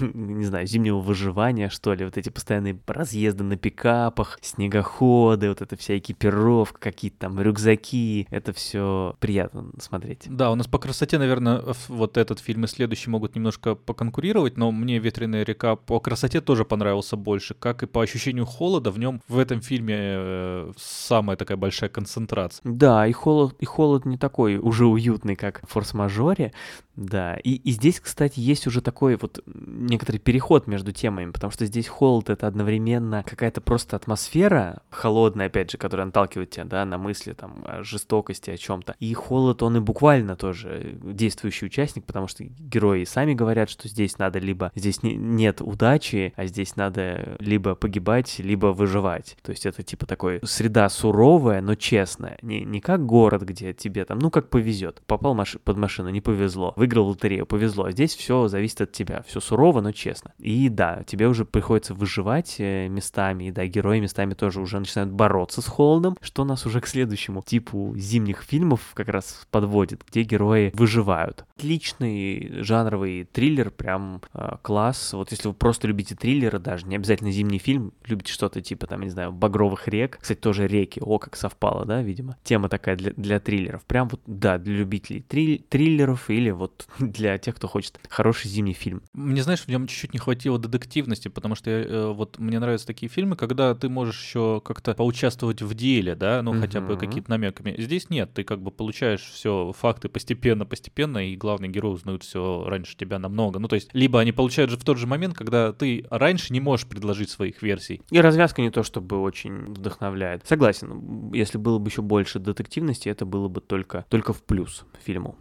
[0.00, 5.76] не знаю, зимнего выживания, что ли, вот эти постоянные разъезды на пикапах, снегоходы, вот эта
[5.76, 10.24] вся экипировка, какие-то там рюкзаки, это все приятно смотреть.
[10.26, 14.70] Да, у нас по красоте, наверное, вот этот фильм и следующий могут немножко поконкурировать, но
[14.72, 19.22] мне «Ветреная река» по красоте тоже понравился больше, как и по ощущению холода, в нем
[19.28, 22.60] в этом фильме э, самая такая большая концентрация.
[22.64, 26.52] Да, и холод, и холод не такой уже уютный, как в «Форс-мажоре»,
[26.96, 31.66] да, и, и здесь, кстати, есть уже такой вот некоторый переход между темами, потому что
[31.66, 36.96] здесь холод— это одновременно какая-то просто атмосфера холодная, опять же, которая наталкивает тебя, да, на
[37.06, 38.96] мысли там о жестокости, о чем-то.
[38.98, 44.18] И холод, он и буквально тоже действующий участник, потому что герои сами говорят, что здесь
[44.18, 49.36] надо либо, здесь не, нет удачи, а здесь надо либо погибать, либо выживать.
[49.42, 52.38] То есть это типа такой среда суровая, но честная.
[52.42, 55.02] Не, не как город, где тебе там, ну как повезет.
[55.06, 56.72] Попал маш- под машину, не повезло.
[56.76, 57.84] Выиграл лотерею, повезло.
[57.84, 59.22] А здесь все зависит от тебя.
[59.26, 60.32] Все сурово, но честно.
[60.38, 65.12] И да, тебе уже приходится выживать э, местами, и да, герои местами тоже уже начинают
[65.12, 70.22] бороться с холодом, что нас уже к следующему типу зимних фильмов как раз подводит, где
[70.22, 71.44] герои выживают.
[71.58, 75.12] Отличный жанровый триллер, прям э, класс.
[75.12, 79.02] Вот если вы просто любите триллеры, даже не обязательно зимний фильм, любите что-то типа, там,
[79.02, 80.16] не знаю, «Багровых рек».
[80.22, 80.98] Кстати, тоже реки.
[81.04, 82.38] О, как совпало, да, видимо.
[82.44, 83.84] Тема такая для, для триллеров.
[83.84, 88.72] Прям вот, да, для любителей триль, триллеров или вот для тех, кто хочет хороший зимний
[88.72, 89.02] фильм.
[89.12, 92.86] Мне, знаешь, в нем чуть-чуть не хватило детективности, потому что я, э, вот мне нравятся
[92.86, 97.00] такие фильмы, когда ты можешь еще как-то поучаствовать в деле, да, ну, хотя бы Мгм.
[97.00, 97.74] какие-то намеками.
[97.78, 102.96] Здесь нет, ты как бы получаешь все факты постепенно-постепенно, и главный герой узнают все раньше
[102.96, 103.58] тебя намного.
[103.58, 106.60] Ну, то есть, либо они получают же в тот же момент, когда ты раньше не
[106.60, 108.02] можешь предложить своих версий.
[108.10, 110.46] И развязка не то чтобы очень вдохновляет.
[110.46, 115.36] Согласен, если было бы еще больше детективности, это было бы только, только в плюс фильму.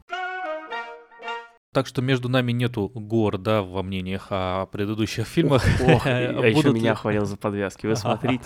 [1.76, 5.62] Так что между нами нету гор, да, во мнениях о предыдущих фильмах.
[5.82, 7.86] Ох, еще меня ли- хвалил за подвязки.
[7.86, 8.46] Вы смотрите,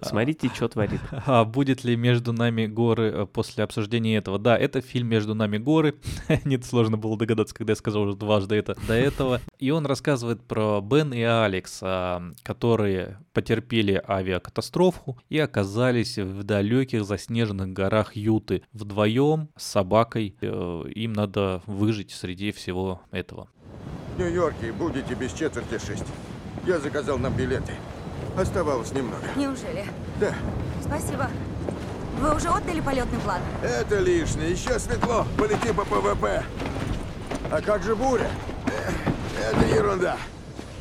[0.00, 0.98] смотрите, что творит.
[1.26, 4.38] А будет ли между нами горы после обсуждения этого?
[4.38, 5.96] Да, это фильм «Между нами горы».
[6.46, 9.42] Нет, сложно было догадаться, когда я сказал уже дважды это до этого.
[9.58, 17.04] И он рассказывает про Бен и Алекс, а, которые потерпели авиакатастрофу и оказались в далеких
[17.04, 20.34] заснеженных горах Юты вдвоем с собакой.
[20.40, 23.48] Э, Им надо выжить среди всего этого.
[24.14, 26.04] В Нью-Йорке будете без четверти шесть.
[26.64, 27.72] Я заказал нам билеты.
[28.38, 29.24] Оставалось немного.
[29.34, 29.84] Неужели?
[30.20, 30.32] Да,
[30.80, 31.28] Спасибо.
[32.20, 33.40] Вы уже отдали полетный план?
[33.62, 34.52] это лишнее.
[34.52, 35.26] Еще светло.
[35.36, 36.44] Полетим по ПВП.
[37.50, 38.30] А как же буря?
[39.40, 40.16] Это ерунда.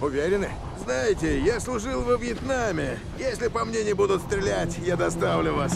[0.02, 0.50] Уверены?
[0.84, 3.00] Знаете, я служил во Вьетнаме.
[3.18, 5.76] Если по мне не будут стрелять, я доставлю вас.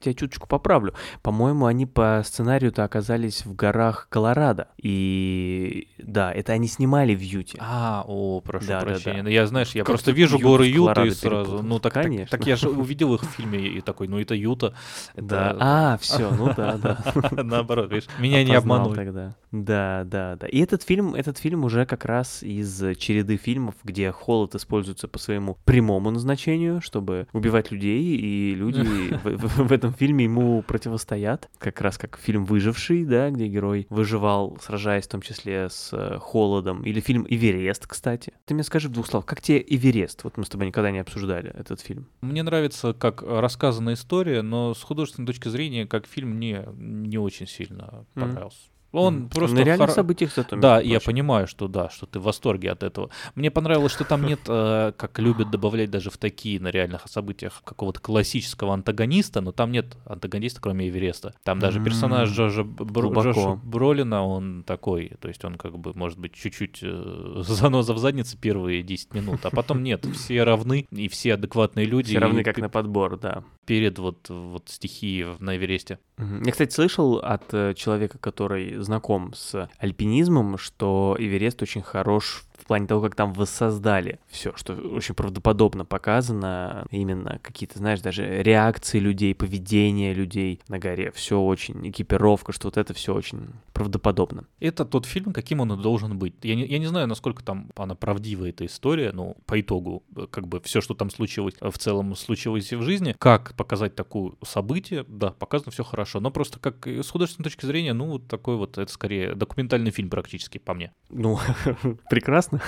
[0.00, 0.94] Тебя чуточку поправлю.
[1.22, 4.68] По-моему, они по сценарию-то оказались в горах Колорадо.
[4.78, 7.58] И да, это они снимали в Юте.
[7.60, 9.18] А, о, прошу Да, да, прощения.
[9.18, 9.22] да.
[9.24, 11.44] Ну, я, знаешь, я Как просто вижу Юту горы Колорадо и сразу.
[11.44, 11.62] перепутал?
[11.66, 12.38] Ну, так, так, Конечно.
[12.38, 14.74] так я же увидел их в фильме и такой, ну, это Юта.
[15.16, 15.56] Да.
[15.60, 16.98] А, все, ну да, да.
[17.42, 18.94] Наоборот, видишь, меня не обманули.
[18.96, 19.36] тогда.
[19.52, 20.46] Да, да, да.
[20.46, 25.18] И этот фильм, этот фильм уже как раз из череды фильмов, где холод используется по
[25.18, 28.80] своему прямому назначению, чтобы убивать людей, и люди
[29.24, 31.50] в, в этом фильме ему противостоят.
[31.58, 36.18] Как раз как фильм «Выживший», да, где герой выживал, сражаясь в том числе с э,
[36.18, 36.82] холодом.
[36.84, 38.32] Или фильм «Эверест», кстати.
[38.46, 40.24] Ты мне скажи в двух словах, как тебе «Эверест»?
[40.24, 42.08] Вот мы с тобой никогда не обсуждали этот фильм.
[42.20, 47.46] Мне нравится, как рассказана история, но с художественной точки зрения, как фильм, мне не очень
[47.46, 48.70] сильно понравился.
[48.92, 49.28] Он Мгм.
[49.28, 49.56] просто...
[49.56, 52.82] На реальных хоро- событиях зато, Да, я понимаю, что да, что ты в восторге от
[52.82, 53.10] этого.
[53.34, 57.62] Мне понравилось, что там нет, э, как любят добавлять даже в такие на реальных событиях,
[57.64, 61.34] какого-то классического антагониста, но там нет антагониста, кроме Эвереста.
[61.44, 66.34] Там даже персонаж Джорджа, Бро- Бролина, он такой, то есть он как бы, может быть,
[66.34, 71.34] чуть-чуть э, заноза в заднице первые 10 минут, а потом нет, все равны, и все
[71.34, 72.08] адекватные люди.
[72.10, 73.44] Все равны как на подбор, да.
[73.66, 75.98] перед вот, вот стихией на Эвересте.
[76.18, 82.66] Я, кстати, слышал от э, человека, который знаком с альпинизмом, что Эверест очень хорош в
[82.66, 88.98] плане того, как там воссоздали все, что очень правдоподобно показано, именно какие-то, знаешь, даже реакции
[88.98, 94.44] людей, поведение людей на горе, все очень, экипировка, что вот это все очень правдоподобно.
[94.60, 96.34] Это тот фильм, каким он и должен быть.
[96.42, 100.26] Я не, я не знаю, насколько там она правдивая, эта история, но по итогу, э,
[100.30, 103.16] как бы все, что там случилось, э, в целом случилось и в жизни.
[103.18, 107.94] Как показать такое событие, да, показано все хорошо, но просто как с художественной точки зрения,
[107.94, 110.92] ну, вот такой вот, это скорее документальный фильм практически, по мне.
[111.08, 111.38] Ну,
[112.10, 112.60] прекрасно.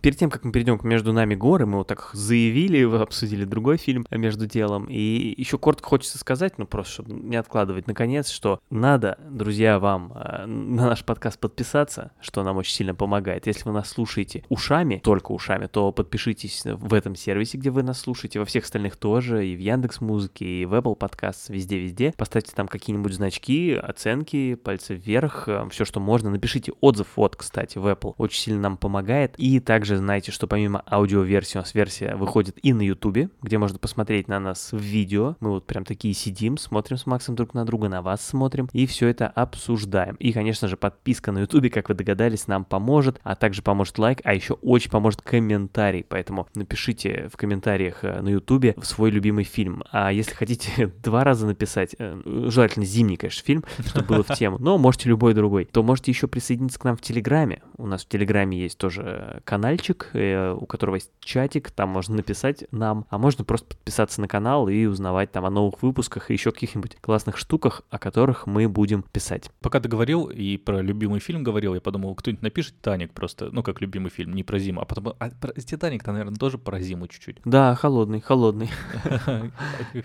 [0.00, 3.76] Перед тем, как мы перейдем к «Между нами горы», мы вот так заявили, обсудили другой
[3.76, 4.86] фильм «Между делом».
[4.86, 10.12] И еще коротко хочется сказать, ну просто, чтобы не откладывать, наконец, что надо, друзья, вам
[10.14, 13.46] э, на наш подкаст подписаться, что нам очень сильно помогает.
[13.46, 18.00] Если вы нас слушаете ушами, только ушами, то подпишитесь в этом сервисе, где вы нас
[18.00, 22.12] слушаете, во всех остальных тоже, и в Яндекс Музыке, и в Apple Podcasts, везде-везде.
[22.16, 25.25] Поставьте там какие-нибудь значки, оценки, пальцы вверх,
[25.70, 26.30] все, что можно.
[26.30, 28.14] Напишите отзыв вот, кстати, в Apple.
[28.18, 29.34] Очень сильно нам помогает.
[29.38, 33.78] И также знайте, что помимо аудиоверсии у нас версия выходит и на YouTube, где можно
[33.78, 35.36] посмотреть на нас в видео.
[35.40, 38.86] Мы вот прям такие сидим, смотрим с Максом друг на друга, на вас смотрим, и
[38.86, 40.16] все это обсуждаем.
[40.16, 44.20] И, конечно же, подписка на YouTube, как вы догадались, нам поможет, а также поможет лайк,
[44.24, 46.04] а еще очень поможет комментарий.
[46.08, 49.82] Поэтому напишите в комментариях э, на YouTube свой любимый фильм.
[49.90, 54.58] А если хотите два раза написать, э, желательно зимний, конечно, фильм, чтобы было в тему,
[54.60, 57.62] но можете любой другой, то можете еще присоединиться к нам в Телеграме.
[57.76, 62.16] У нас в Телеграме есть тоже тоже каналчик, э, у которого есть чатик, там можно
[62.16, 66.34] написать нам, а можно просто подписаться на канал и узнавать там о новых выпусках и
[66.34, 69.50] еще каких-нибудь классных штуках, о которых мы будем писать.
[69.60, 73.62] Пока ты говорил и про любимый фильм говорил, я подумал, кто-нибудь напишет «Титаник» просто, ну,
[73.62, 77.08] как любимый фильм, не про зиму, а потом, а про «Титаник»-то, наверное, тоже про зиму
[77.08, 77.38] чуть-чуть.
[77.44, 78.70] Да, холодный, холодный.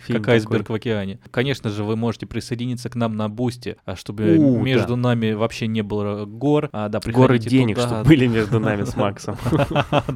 [0.08, 1.19] Как айсберг в океане.
[1.32, 5.82] Конечно же, вы можете присоединиться к нам на Бусти, а чтобы между нами вообще не
[5.82, 6.70] было гор.
[6.72, 9.38] А, да, Горы денег, чтобы были между нами с Максом.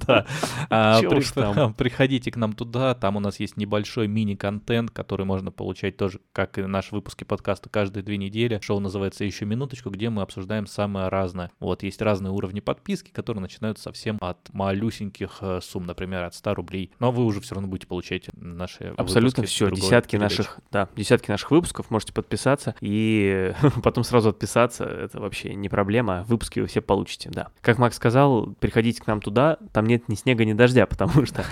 [0.08, 0.26] Да.
[0.70, 1.02] А,
[1.78, 6.58] приходите к нам туда, там у нас есть небольшой мини-контент, который можно получать тоже, как
[6.58, 8.60] и наши выпуски подкаста, каждые две недели.
[8.62, 11.52] Шоу называется «Еще минуточку», где мы обсуждаем самое разное.
[11.60, 16.54] Вот, есть разные уровни подписки, которые начинаются совсем от малюсеньких э, сумм, например, от 100
[16.54, 16.92] рублей.
[17.00, 21.52] Но вы уже все равно будете получать наши Абсолютно все, десятки наших, да, десятки наших
[21.52, 27.30] выпусков, можете подписаться и потом сразу отписаться, это вообще не проблема, выпуски вы все получите,
[27.30, 27.48] да.
[27.62, 31.46] Как Макс сказал, приходите к нам туда, там нет ни снега, ни дождя, потому что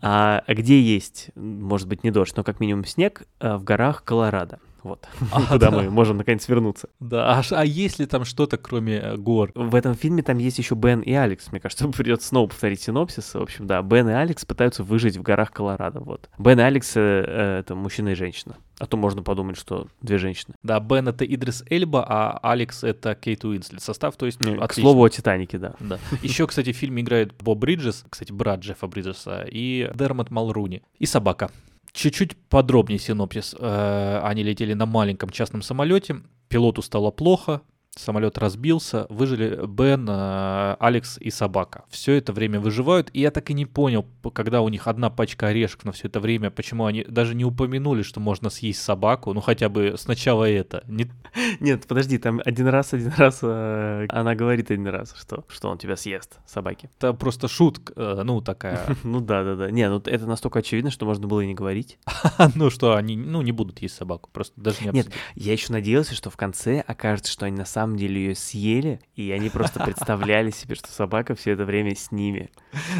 [0.00, 4.58] а где есть, может быть, не дождь, но как минимум снег а, в горах Колорадо.
[4.82, 5.76] Вот, а, куда да.
[5.76, 6.88] мы можем наконец вернуться.
[7.00, 9.52] Да, а, а есть ли там что-то, кроме э, гор?
[9.54, 11.50] В этом фильме там есть еще Бен и Алекс.
[11.50, 13.34] Мне кажется, придется снова повторить синопсис.
[13.34, 16.00] В общем, да, Бен и Алекс пытаются выжить в горах Колорадо.
[16.00, 16.28] Вот.
[16.38, 18.56] Бен и Алекс э, э, это мужчина и женщина.
[18.78, 20.54] А то можно подумать, что две женщины.
[20.62, 23.82] Да, Бен это Идрис Эльба, а Алекс это Кейт Уинслет.
[23.82, 25.74] Состав, то есть, ну, К слову о Титанике, да.
[25.80, 25.98] да.
[26.22, 31.04] Еще, кстати, в фильме играет Боб Бриджес, кстати, брат Джеффа Бриджеса, и Дермат Малруни, и
[31.04, 31.50] собака.
[31.92, 33.54] Чуть-чуть подробнее синопсис.
[33.58, 36.16] Э, они летели на маленьком частном самолете.
[36.48, 37.62] Пилоту стало плохо,
[37.96, 41.84] самолет разбился, выжили Бен, э, Алекс и собака.
[41.88, 45.48] Все это время выживают, и я так и не понял, когда у них одна пачка
[45.48, 49.40] орешек на все это время, почему они даже не упомянули, что можно съесть собаку, ну
[49.40, 50.84] хотя бы сначала это.
[50.86, 51.10] Не...
[51.60, 55.78] Нет, подожди, там один раз, один раз э, она говорит один раз, что, что он
[55.78, 56.90] тебя съест, собаки.
[56.98, 58.86] Это просто шутка, э, ну такая.
[59.02, 59.70] Ну да, да, да.
[59.70, 61.98] Не, ну это настолько очевидно, что можно было и не говорить.
[62.54, 66.14] Ну что, они ну не будут есть собаку, просто даже не Нет, я еще надеялся,
[66.14, 69.80] что в конце окажется, что они на самом самом деле ее съели, и они просто
[69.84, 72.50] представляли себе, что собака все это время с ними.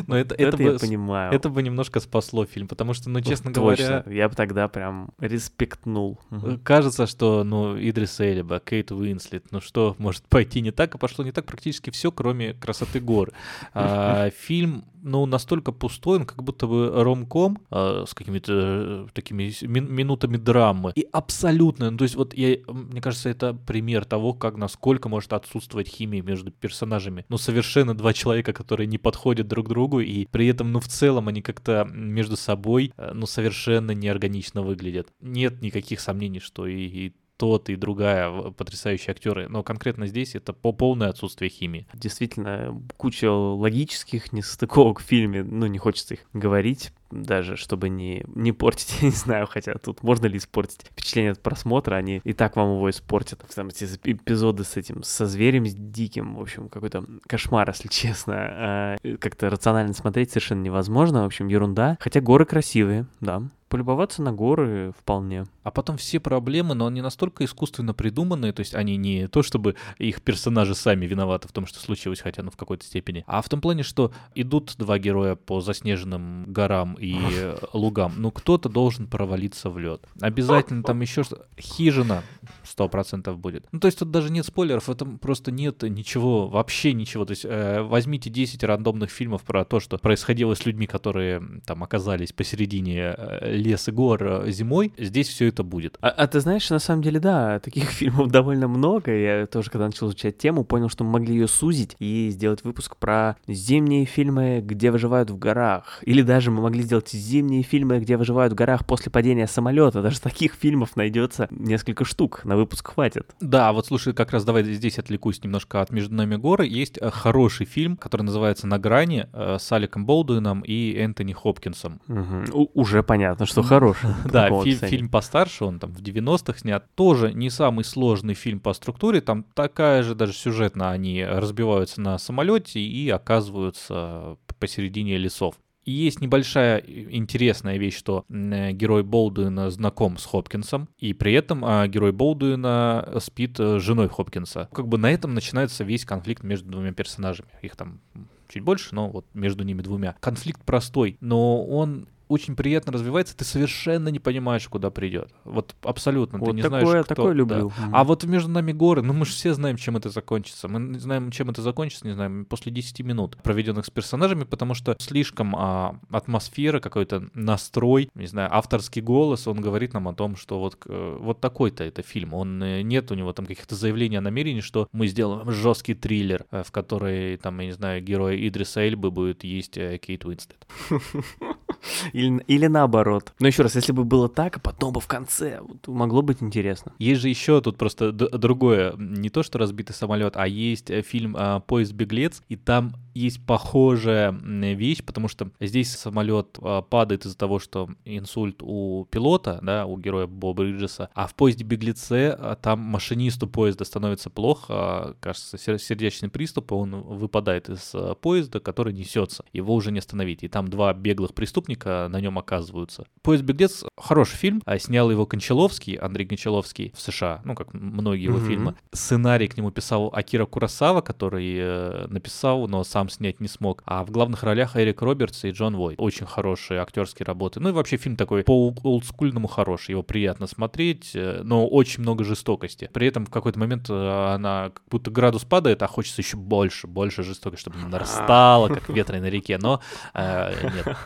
[0.06, 1.32] Но это, это, это я понимаю.
[1.32, 4.02] Это бы немножко спасло фильм, потому что, ну, честно говоря...
[4.02, 6.18] Точно, я бы тогда прям респектнул.
[6.64, 11.24] Кажется, что, ну, Идрис Эльба, Кейт Уинслет, ну что может пойти не так, а пошло
[11.24, 13.32] не так практически все, кроме красоты гор.
[13.72, 19.52] А, фильм ну, настолько пустой, он как будто бы ромком э, с какими-то э, такими
[19.62, 20.92] мин минутами драмы.
[20.94, 25.32] И абсолютно, ну, то есть вот я, мне кажется, это пример того, как насколько может
[25.32, 27.24] отсутствовать химия между персонажами.
[27.28, 31.28] Ну, совершенно два человека, которые не подходят друг другу, и при этом, ну, в целом
[31.28, 35.08] они как-то между собой, э, ну, совершенно неорганично выглядят.
[35.20, 40.52] Нет никаких сомнений, что и, и тот и другая потрясающие актеры, но конкретно здесь это
[40.52, 41.86] по полное отсутствие химии.
[41.94, 48.52] Действительно, куча логических несостыковок в фильме, ну не хочется их говорить, даже чтобы не, не
[48.52, 52.56] портить, я не знаю, хотя тут можно ли испортить впечатление от просмотра, они и так
[52.56, 53.44] вам его испортят.
[53.54, 58.34] Там эти эпизоды с этим, со зверем, с диким, в общем, какой-то кошмар, если честно.
[58.36, 61.96] А, как-то рационально смотреть совершенно невозможно, в общем, ерунда.
[62.00, 65.46] Хотя горы красивые, да, полюбоваться на горы вполне.
[65.62, 69.76] А потом все проблемы, но они настолько искусственно придуманные, то есть они не то, чтобы
[69.96, 73.48] их персонажи сами виноваты в том, что случилось, хотя ну в какой-то степени, а в
[73.48, 79.70] том плане, что идут два героя по заснеженным горам и лугам, ну кто-то должен провалиться
[79.70, 80.06] в лед.
[80.20, 82.22] Обязательно там еще что хижина
[82.70, 83.66] сто процентов будет.
[83.72, 87.24] Ну то есть тут даже нет спойлеров, это просто нет ничего, вообще ничего.
[87.24, 91.82] То есть э, возьмите 10 рандомных фильмов про то, что происходило с людьми, которые там
[91.82, 95.98] оказались посередине э, лес и гор э, зимой, здесь все это будет.
[96.00, 99.16] А, а ты знаешь, на самом деле, да, таких фильмов довольно много.
[99.16, 102.96] Я тоже, когда начал изучать тему, понял, что мы могли ее сузить и сделать выпуск
[102.96, 106.02] про зимние фильмы, где выживают в горах.
[106.02, 110.02] Или даже мы могли сделать зимние фильмы, где выживают в горах после падения самолета.
[110.02, 112.44] Даже таких фильмов найдется несколько штук.
[112.44, 113.34] На выпуск хватит.
[113.40, 116.66] Да, вот слушай, как раз давай здесь отвлекусь немножко от «Между нами горы».
[116.66, 122.00] Есть э, хороший фильм, который называется «На грани» э, с Аликом Болдуином и Энтони Хопкинсом.
[122.08, 122.70] Угу.
[122.74, 124.10] Уже понятно, что хороший.
[124.30, 126.84] Да, фильм постарше, он там в 90-х снят.
[126.94, 132.18] Тоже не самый сложный фильм по структуре, там такая же даже сюжетно они разбиваются на
[132.18, 135.56] самолете и оказываются посередине лесов.
[135.90, 141.64] И есть небольшая интересная вещь, что э, герой Болдуина знаком с Хопкинсом, и при этом
[141.64, 144.68] а, герой Болдуина спит э, женой Хопкинса.
[144.72, 147.48] Как бы на этом начинается весь конфликт между двумя персонажами.
[147.62, 148.00] Их там
[148.48, 150.14] чуть больше, но вот между ними двумя.
[150.20, 155.30] Конфликт простой, но он очень приятно развивается, ты совершенно не понимаешь, куда придет.
[155.44, 157.14] Вот абсолютно, Вот ты не такое- знаешь, кто.
[157.14, 157.34] такое да.
[157.34, 157.72] люблю.
[157.76, 157.94] Мгм.
[157.94, 160.68] А вот между нами горы, ну мы же все знаем, чем это закончится.
[160.68, 164.74] Мы не знаем, чем это закончится, не знаем, после 10 минут, проведенных с персонажами, потому
[164.74, 170.36] что слишком а, атмосфера, какой-то настрой, не знаю, авторский голос, он говорит нам о том,
[170.36, 172.34] что вот, вот такой-то это фильм.
[172.34, 176.44] Он э, нет у него там каких-то заявлений о намерении, что мы сделаем жесткий триллер,
[176.50, 180.66] э, в который, там, я не знаю, герой Идриса Эльбы будет есть э, Кейт Уинстед.
[182.12, 183.32] Или, или наоборот.
[183.38, 186.42] Но еще раз, если бы было так, а потом бы в конце, вот могло быть
[186.42, 186.92] интересно.
[186.98, 191.36] Есть же еще тут просто другое, не то что разбитый самолет, а есть э, фильм
[191.38, 197.36] а, «Поезд беглец», и там есть похожая вещь, потому что здесь самолет а, падает из-за
[197.36, 202.56] того, что инсульт у пилота, да, у героя Боба Риджеса, а в «Поезде беглеце» а,
[202.56, 208.60] там машинисту поезда становится плохо, а, кажется, сер- сердечный приступ, и он выпадает из поезда,
[208.60, 213.06] который несется, его уже не остановить, и там два беглых преступника на нем оказываются.
[213.22, 218.24] «Поезд беглец»— хороший фильм, а снял его Кончаловский, Андрей Кончаловский в США, ну, как многие
[218.24, 218.46] его Мгм.
[218.46, 218.74] фильмы.
[218.92, 223.82] Сценарий к нему писал Акира Курасава, который э, написал, но сам снять не смог.
[223.86, 226.00] А в главных ролях Эрик Робертс и Джон Войт.
[226.00, 227.60] Очень хорошие актерские работы.
[227.60, 229.92] Ну и вообще фильм такой по олдскульному хороший.
[229.92, 232.90] Его приятно смотреть, э, но очень много жестокости.
[232.92, 236.86] При этом в какой-то момент э, она как будто градус падает, а хочется еще больше,
[236.86, 239.58] больше жестокости, чтобы она нарастала, как ветры на реке.
[239.58, 239.80] Но
[240.14, 240.96] э, нет.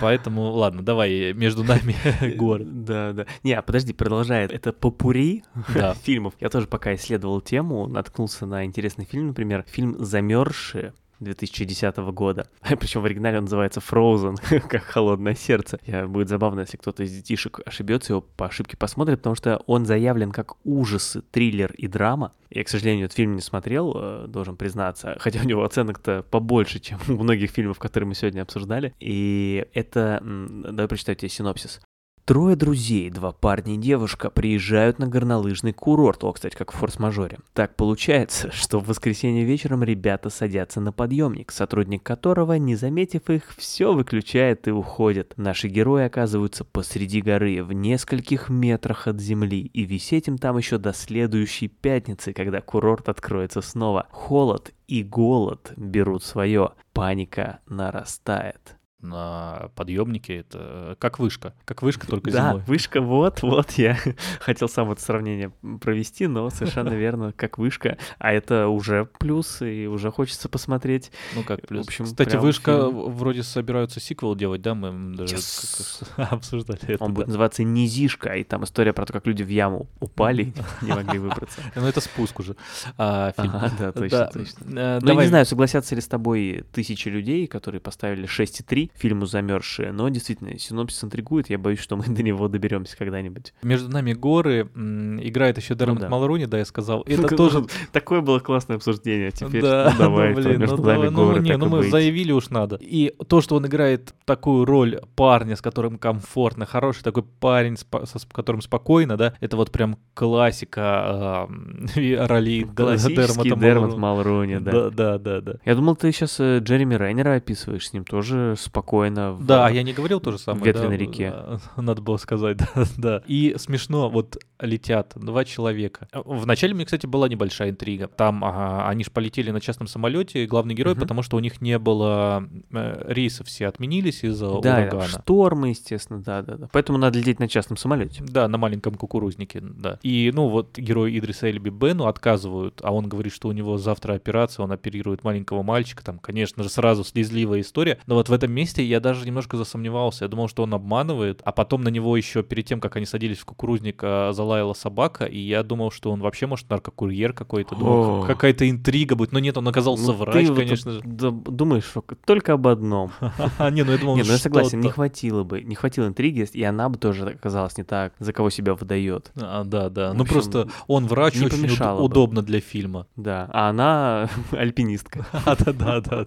[0.00, 1.96] Поэтому, ладно, давай между нами
[2.36, 2.64] горы.
[2.64, 3.26] Да, да.
[3.42, 4.52] Не, а подожди, продолжает.
[4.52, 5.94] Это попури Да.
[6.02, 6.34] фильмов.
[6.40, 10.92] Я тоже пока исследовал тему, наткнулся на интересный фильм, например, фильм «Замерзшие».
[11.20, 12.48] 2010 года.
[12.80, 14.36] Причем в оригинале он называется Frozen,
[14.68, 15.78] как холодное сердце.
[15.86, 19.86] Я, будет забавно, если кто-то из детишек ошибется, его по ошибке посмотрит, потому что он
[19.86, 22.32] заявлен как ужасы, триллер и драма.
[22.50, 26.80] Я, к сожалению, этот фильм не смотрел, э, должен признаться, хотя у него оценок-то побольше,
[26.80, 28.94] чем у многих фильмов, которые мы сегодня обсуждали.
[29.00, 30.20] И это...
[30.22, 31.80] Давай прочитаю тебе синопсис.
[32.28, 36.22] Трое друзей, два парня и девушка, приезжают на горнолыжный курорт.
[36.24, 37.38] О, кстати, как в форс-мажоре.
[37.54, 43.54] Так получается, что в воскресенье вечером ребята садятся на подъемник, сотрудник которого, не заметив их,
[43.56, 45.32] все выключает и уходит.
[45.38, 50.76] Наши герои оказываются посреди горы, в нескольких метрах от земли, и висеть им там еще
[50.76, 54.06] до следующей пятницы, когда курорт откроется снова.
[54.10, 56.72] Холод и голод берут свое.
[56.92, 58.77] Паника нарастает.
[59.00, 61.54] На подъемнике это как вышка.
[61.64, 62.62] Как вышка, только Да, зимой.
[62.66, 63.96] вышка, вот, вот, я
[64.40, 69.86] хотел сам это сравнение провести, но совершенно верно, как вышка, а это уже плюс, и
[69.86, 71.12] уже хочется посмотреть.
[71.36, 71.86] Ну как плюс.
[71.86, 73.10] общем, Кстати, вышка фильм.
[73.12, 74.74] вроде собираются сиквел делать, да?
[74.74, 76.04] Мы даже Yes.
[76.16, 77.04] обсуждали это.
[77.04, 77.14] Он да.
[77.14, 81.20] будет называться «Низишка», и там история про то, как люди в яму упали, не могли
[81.20, 81.60] выбраться.
[81.76, 82.56] Ну это спуск уже.
[82.96, 83.50] а, фильм.
[83.54, 84.98] Ага, да, точно, Да, точно.
[85.02, 89.92] Ну, я не знаю, согласятся ли с тобой тысячи людей, которые поставили 6,3 фильму «Замерзшие»,
[89.92, 93.52] но действительно, синопсис интригует, я боюсь, что мы до него доберемся когда-нибудь.
[93.62, 96.08] Между нами горы м, играет еще Дермот Ну да.
[96.08, 97.02] Малрони, да, я сказал.
[97.06, 100.82] Это Ну, тоже Такое было классное обсуждение, теперь да, ну, давай, ну, блин, между ну,
[100.84, 101.90] нами ну, горы, не, ну мы быть.
[101.90, 102.76] заявили уж надо.
[102.80, 107.86] И то, что он играет такую роль парня, с которым комфортно, хороший такой парень, с
[108.32, 111.48] которым спокойно, да, это вот прям классика
[111.96, 113.96] э, ролей Дермота Дермот.
[113.96, 114.72] Малрони, да.
[114.72, 115.52] Да, да, да, да.
[115.64, 118.77] Я думал, ты сейчас Джереми Райнера описываешь, с ним тоже спокойно.
[118.82, 120.64] В- Да, я не говорил то же самое.
[120.66, 121.34] Ветреной да, реке.
[121.76, 123.22] Надо было сказать, да, да.
[123.26, 126.08] И смешно, вот летят два человека.
[126.12, 128.08] Вначале мне, кстати, была небольшая интрига.
[128.08, 131.02] Там ага, они же полетели на частном самолете, главный герой, Мгм.
[131.02, 135.06] потому что у них не было э, рейсов, все отменились из-за Да, урагана.
[135.06, 136.68] штормы, естественно, да, да, да.
[136.72, 138.22] Поэтому надо лететь на частном самолете.
[138.26, 139.98] Да, на маленьком кукурузнике, да.
[140.02, 144.14] И, ну, вот герой Идриса Эльби Бену отказывают, а он говорит, что у него завтра
[144.14, 147.98] операция, он оперирует маленького мальчика, там, конечно же, сразу слезливая история.
[148.06, 150.24] Но вот в этом месте я даже немножко засомневался.
[150.24, 153.38] Я думал, что он обманывает, а потом на него еще перед тем, как они садились
[153.38, 157.74] в кукурузник, а, залаяла собака, и я думал, что он вообще, может, наркокурьер какой-то.
[157.74, 159.32] Думал, какая-то интрига будет.
[159.32, 161.00] Но нет, он оказался Ну, врач, конечно же.
[161.02, 163.12] думаешь что только об одном.
[163.58, 166.46] А, не, ну я думал, Не, ну я согласен, не хватило бы, не хватило интриги,
[166.52, 169.32] и она бы тоже оказалась не так, за кого себя выдает.
[169.36, 170.12] А, да, да.
[170.12, 173.06] Ну просто он врач, очень удобно для фильма.
[173.16, 176.26] Да, а она альпинистка, А, да, да, да.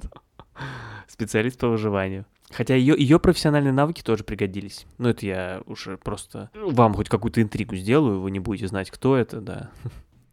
[1.11, 2.25] Специалист по выживанию.
[2.51, 4.85] Хотя ее, ее профессиональные навыки тоже пригодились.
[4.97, 9.15] Ну, это я уже просто вам хоть какую-то интригу сделаю, вы не будете знать, кто
[9.15, 9.71] это, да.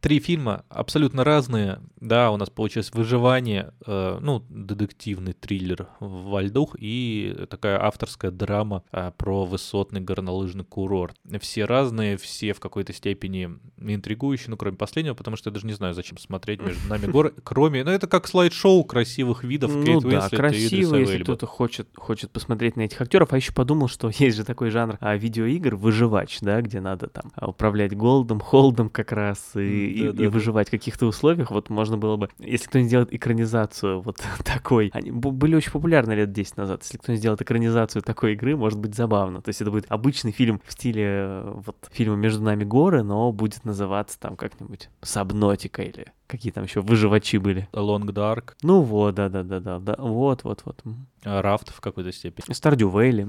[0.01, 1.81] Три фильма абсолютно разные.
[2.01, 8.85] Да, у нас получилось выживание, э, ну, детективный триллер во льдух и такая авторская драма
[8.93, 11.17] э, про высотный горнолыжный курорт.
[11.41, 15.73] Все разные, все в какой-то степени интригующие, ну, кроме последнего, потому что я даже не
[15.73, 20.13] знаю, зачем смотреть между нами горы, кроме, ну, это как слайд-шоу красивых видов Ну Кейт
[20.13, 23.33] да, красиво, если кто-то хочет, хочет посмотреть на этих актеров.
[23.33, 27.33] А еще подумал, что есть же такой жанр а, видеоигр выживач, да, где надо там
[27.35, 30.31] а, управлять голдом, холдом как раз и, и- и Да-да-да.
[30.31, 31.51] выживать в каких-то условиях.
[31.51, 36.33] Вот можно было бы, если кто-нибудь сделает экранизацию вот такой, они были очень популярны лет
[36.33, 36.83] 10 назад.
[36.83, 39.43] Если кто-нибудь сделает экранизацию такой игры, может быть забавно.
[39.43, 43.33] То есть это будет обычный фильм в стиле э, вот фильма «Между нами горы», но
[43.33, 47.69] будет называться там как-нибудь «Сабнотика» или какие там еще выживачи были.
[47.73, 50.83] Long Dark, Ну вот, да-да-да-да, да, вот, вот, вот.
[51.25, 52.55] Рафт в какой-то степени.
[52.55, 53.27] Стардю Вейли.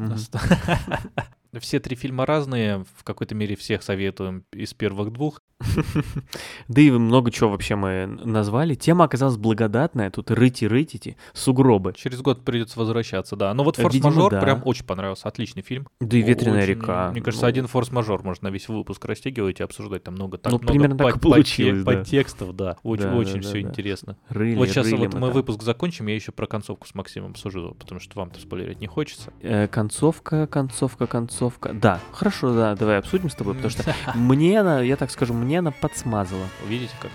[1.59, 5.41] Все три фильма разные, в какой-то мере всех советуем из первых двух.
[6.67, 8.75] Да и много чего вообще мы назвали.
[8.75, 10.11] Тема оказалась благодатная.
[10.11, 11.93] Тут рыти-рытите, сугробы.
[11.97, 13.51] Через год придется возвращаться, да.
[13.55, 15.87] Но вот Э, «Форс-мажор» прям очень понравился, отличный фильм.
[15.99, 17.09] Да и «Ветреная река».
[17.11, 20.03] Мне кажется, Ну, один «Форс-мажор» можно на весь выпуск растягивать и обсуждать.
[20.03, 22.77] Там много, Ну, примерно так и получилось, подтекстов, да.
[22.89, 24.17] Очень, Да, очень да, все да, интересно.
[24.29, 25.31] Рыли, вот сейчас вот мы там.
[25.31, 29.31] выпуск закончим, я еще про концовку с Максимом обсужу, потому что вам-то спойлерить не хочется.
[29.41, 31.73] Э, концовка, концовка, концовка.
[31.73, 35.59] Да, хорошо, да, давай обсудим с тобой, потому что мне она, я так скажу, мне
[35.59, 36.45] она подсмазала.
[36.67, 37.11] Видите как?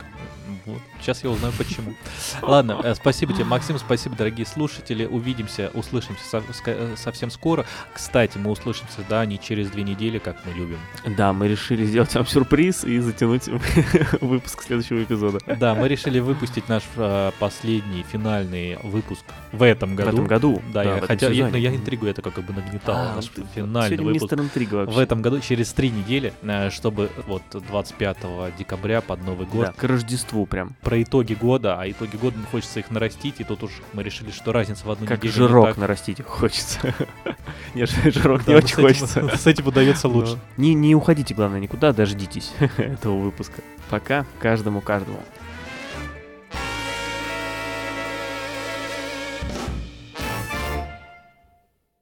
[0.67, 0.79] Вот.
[1.01, 1.95] Сейчас я узнаю почему.
[2.43, 5.05] Ладно, э, спасибо тебе, Максим, спасибо, дорогие слушатели.
[5.05, 7.67] Увидимся, услышимся со- э, совсем скоро.
[7.93, 10.79] Кстати, мы услышимся, да, не через две недели, как мы любим.
[11.17, 13.49] Да, мы решили сделать вам сюрприз и затянуть
[14.21, 15.39] выпуск следующего эпизода.
[15.59, 20.11] Да, мы решили выпустить наш э, последний, финальный выпуск в этом В году.
[20.11, 20.63] этом году.
[20.73, 21.53] Да, в я хотел, я, сезоне.
[21.53, 22.97] но я интригу это как бы нагнетал.
[22.97, 24.23] А, наш финальный выпуск.
[24.23, 24.97] мистер Интрига вообще.
[24.97, 28.17] В этом году, через три недели, э, чтобы вот 25
[28.59, 30.75] декабря под Новый год Да, к Рождеству прям.
[30.83, 34.31] про итоги года, а итоги года ну, хочется их нарастить, и тут уж мы решили,
[34.31, 35.77] что разница в одну Как неделю не жирок так.
[35.79, 36.95] нарастить хочется.
[37.75, 39.37] Нет, жирок не но очень хочется.
[39.37, 40.39] С этим удается лучше.
[40.57, 43.63] Не, не уходите, главное, никуда, дождитесь этого выпуска.
[43.91, 45.19] Пока, каждому, каждому.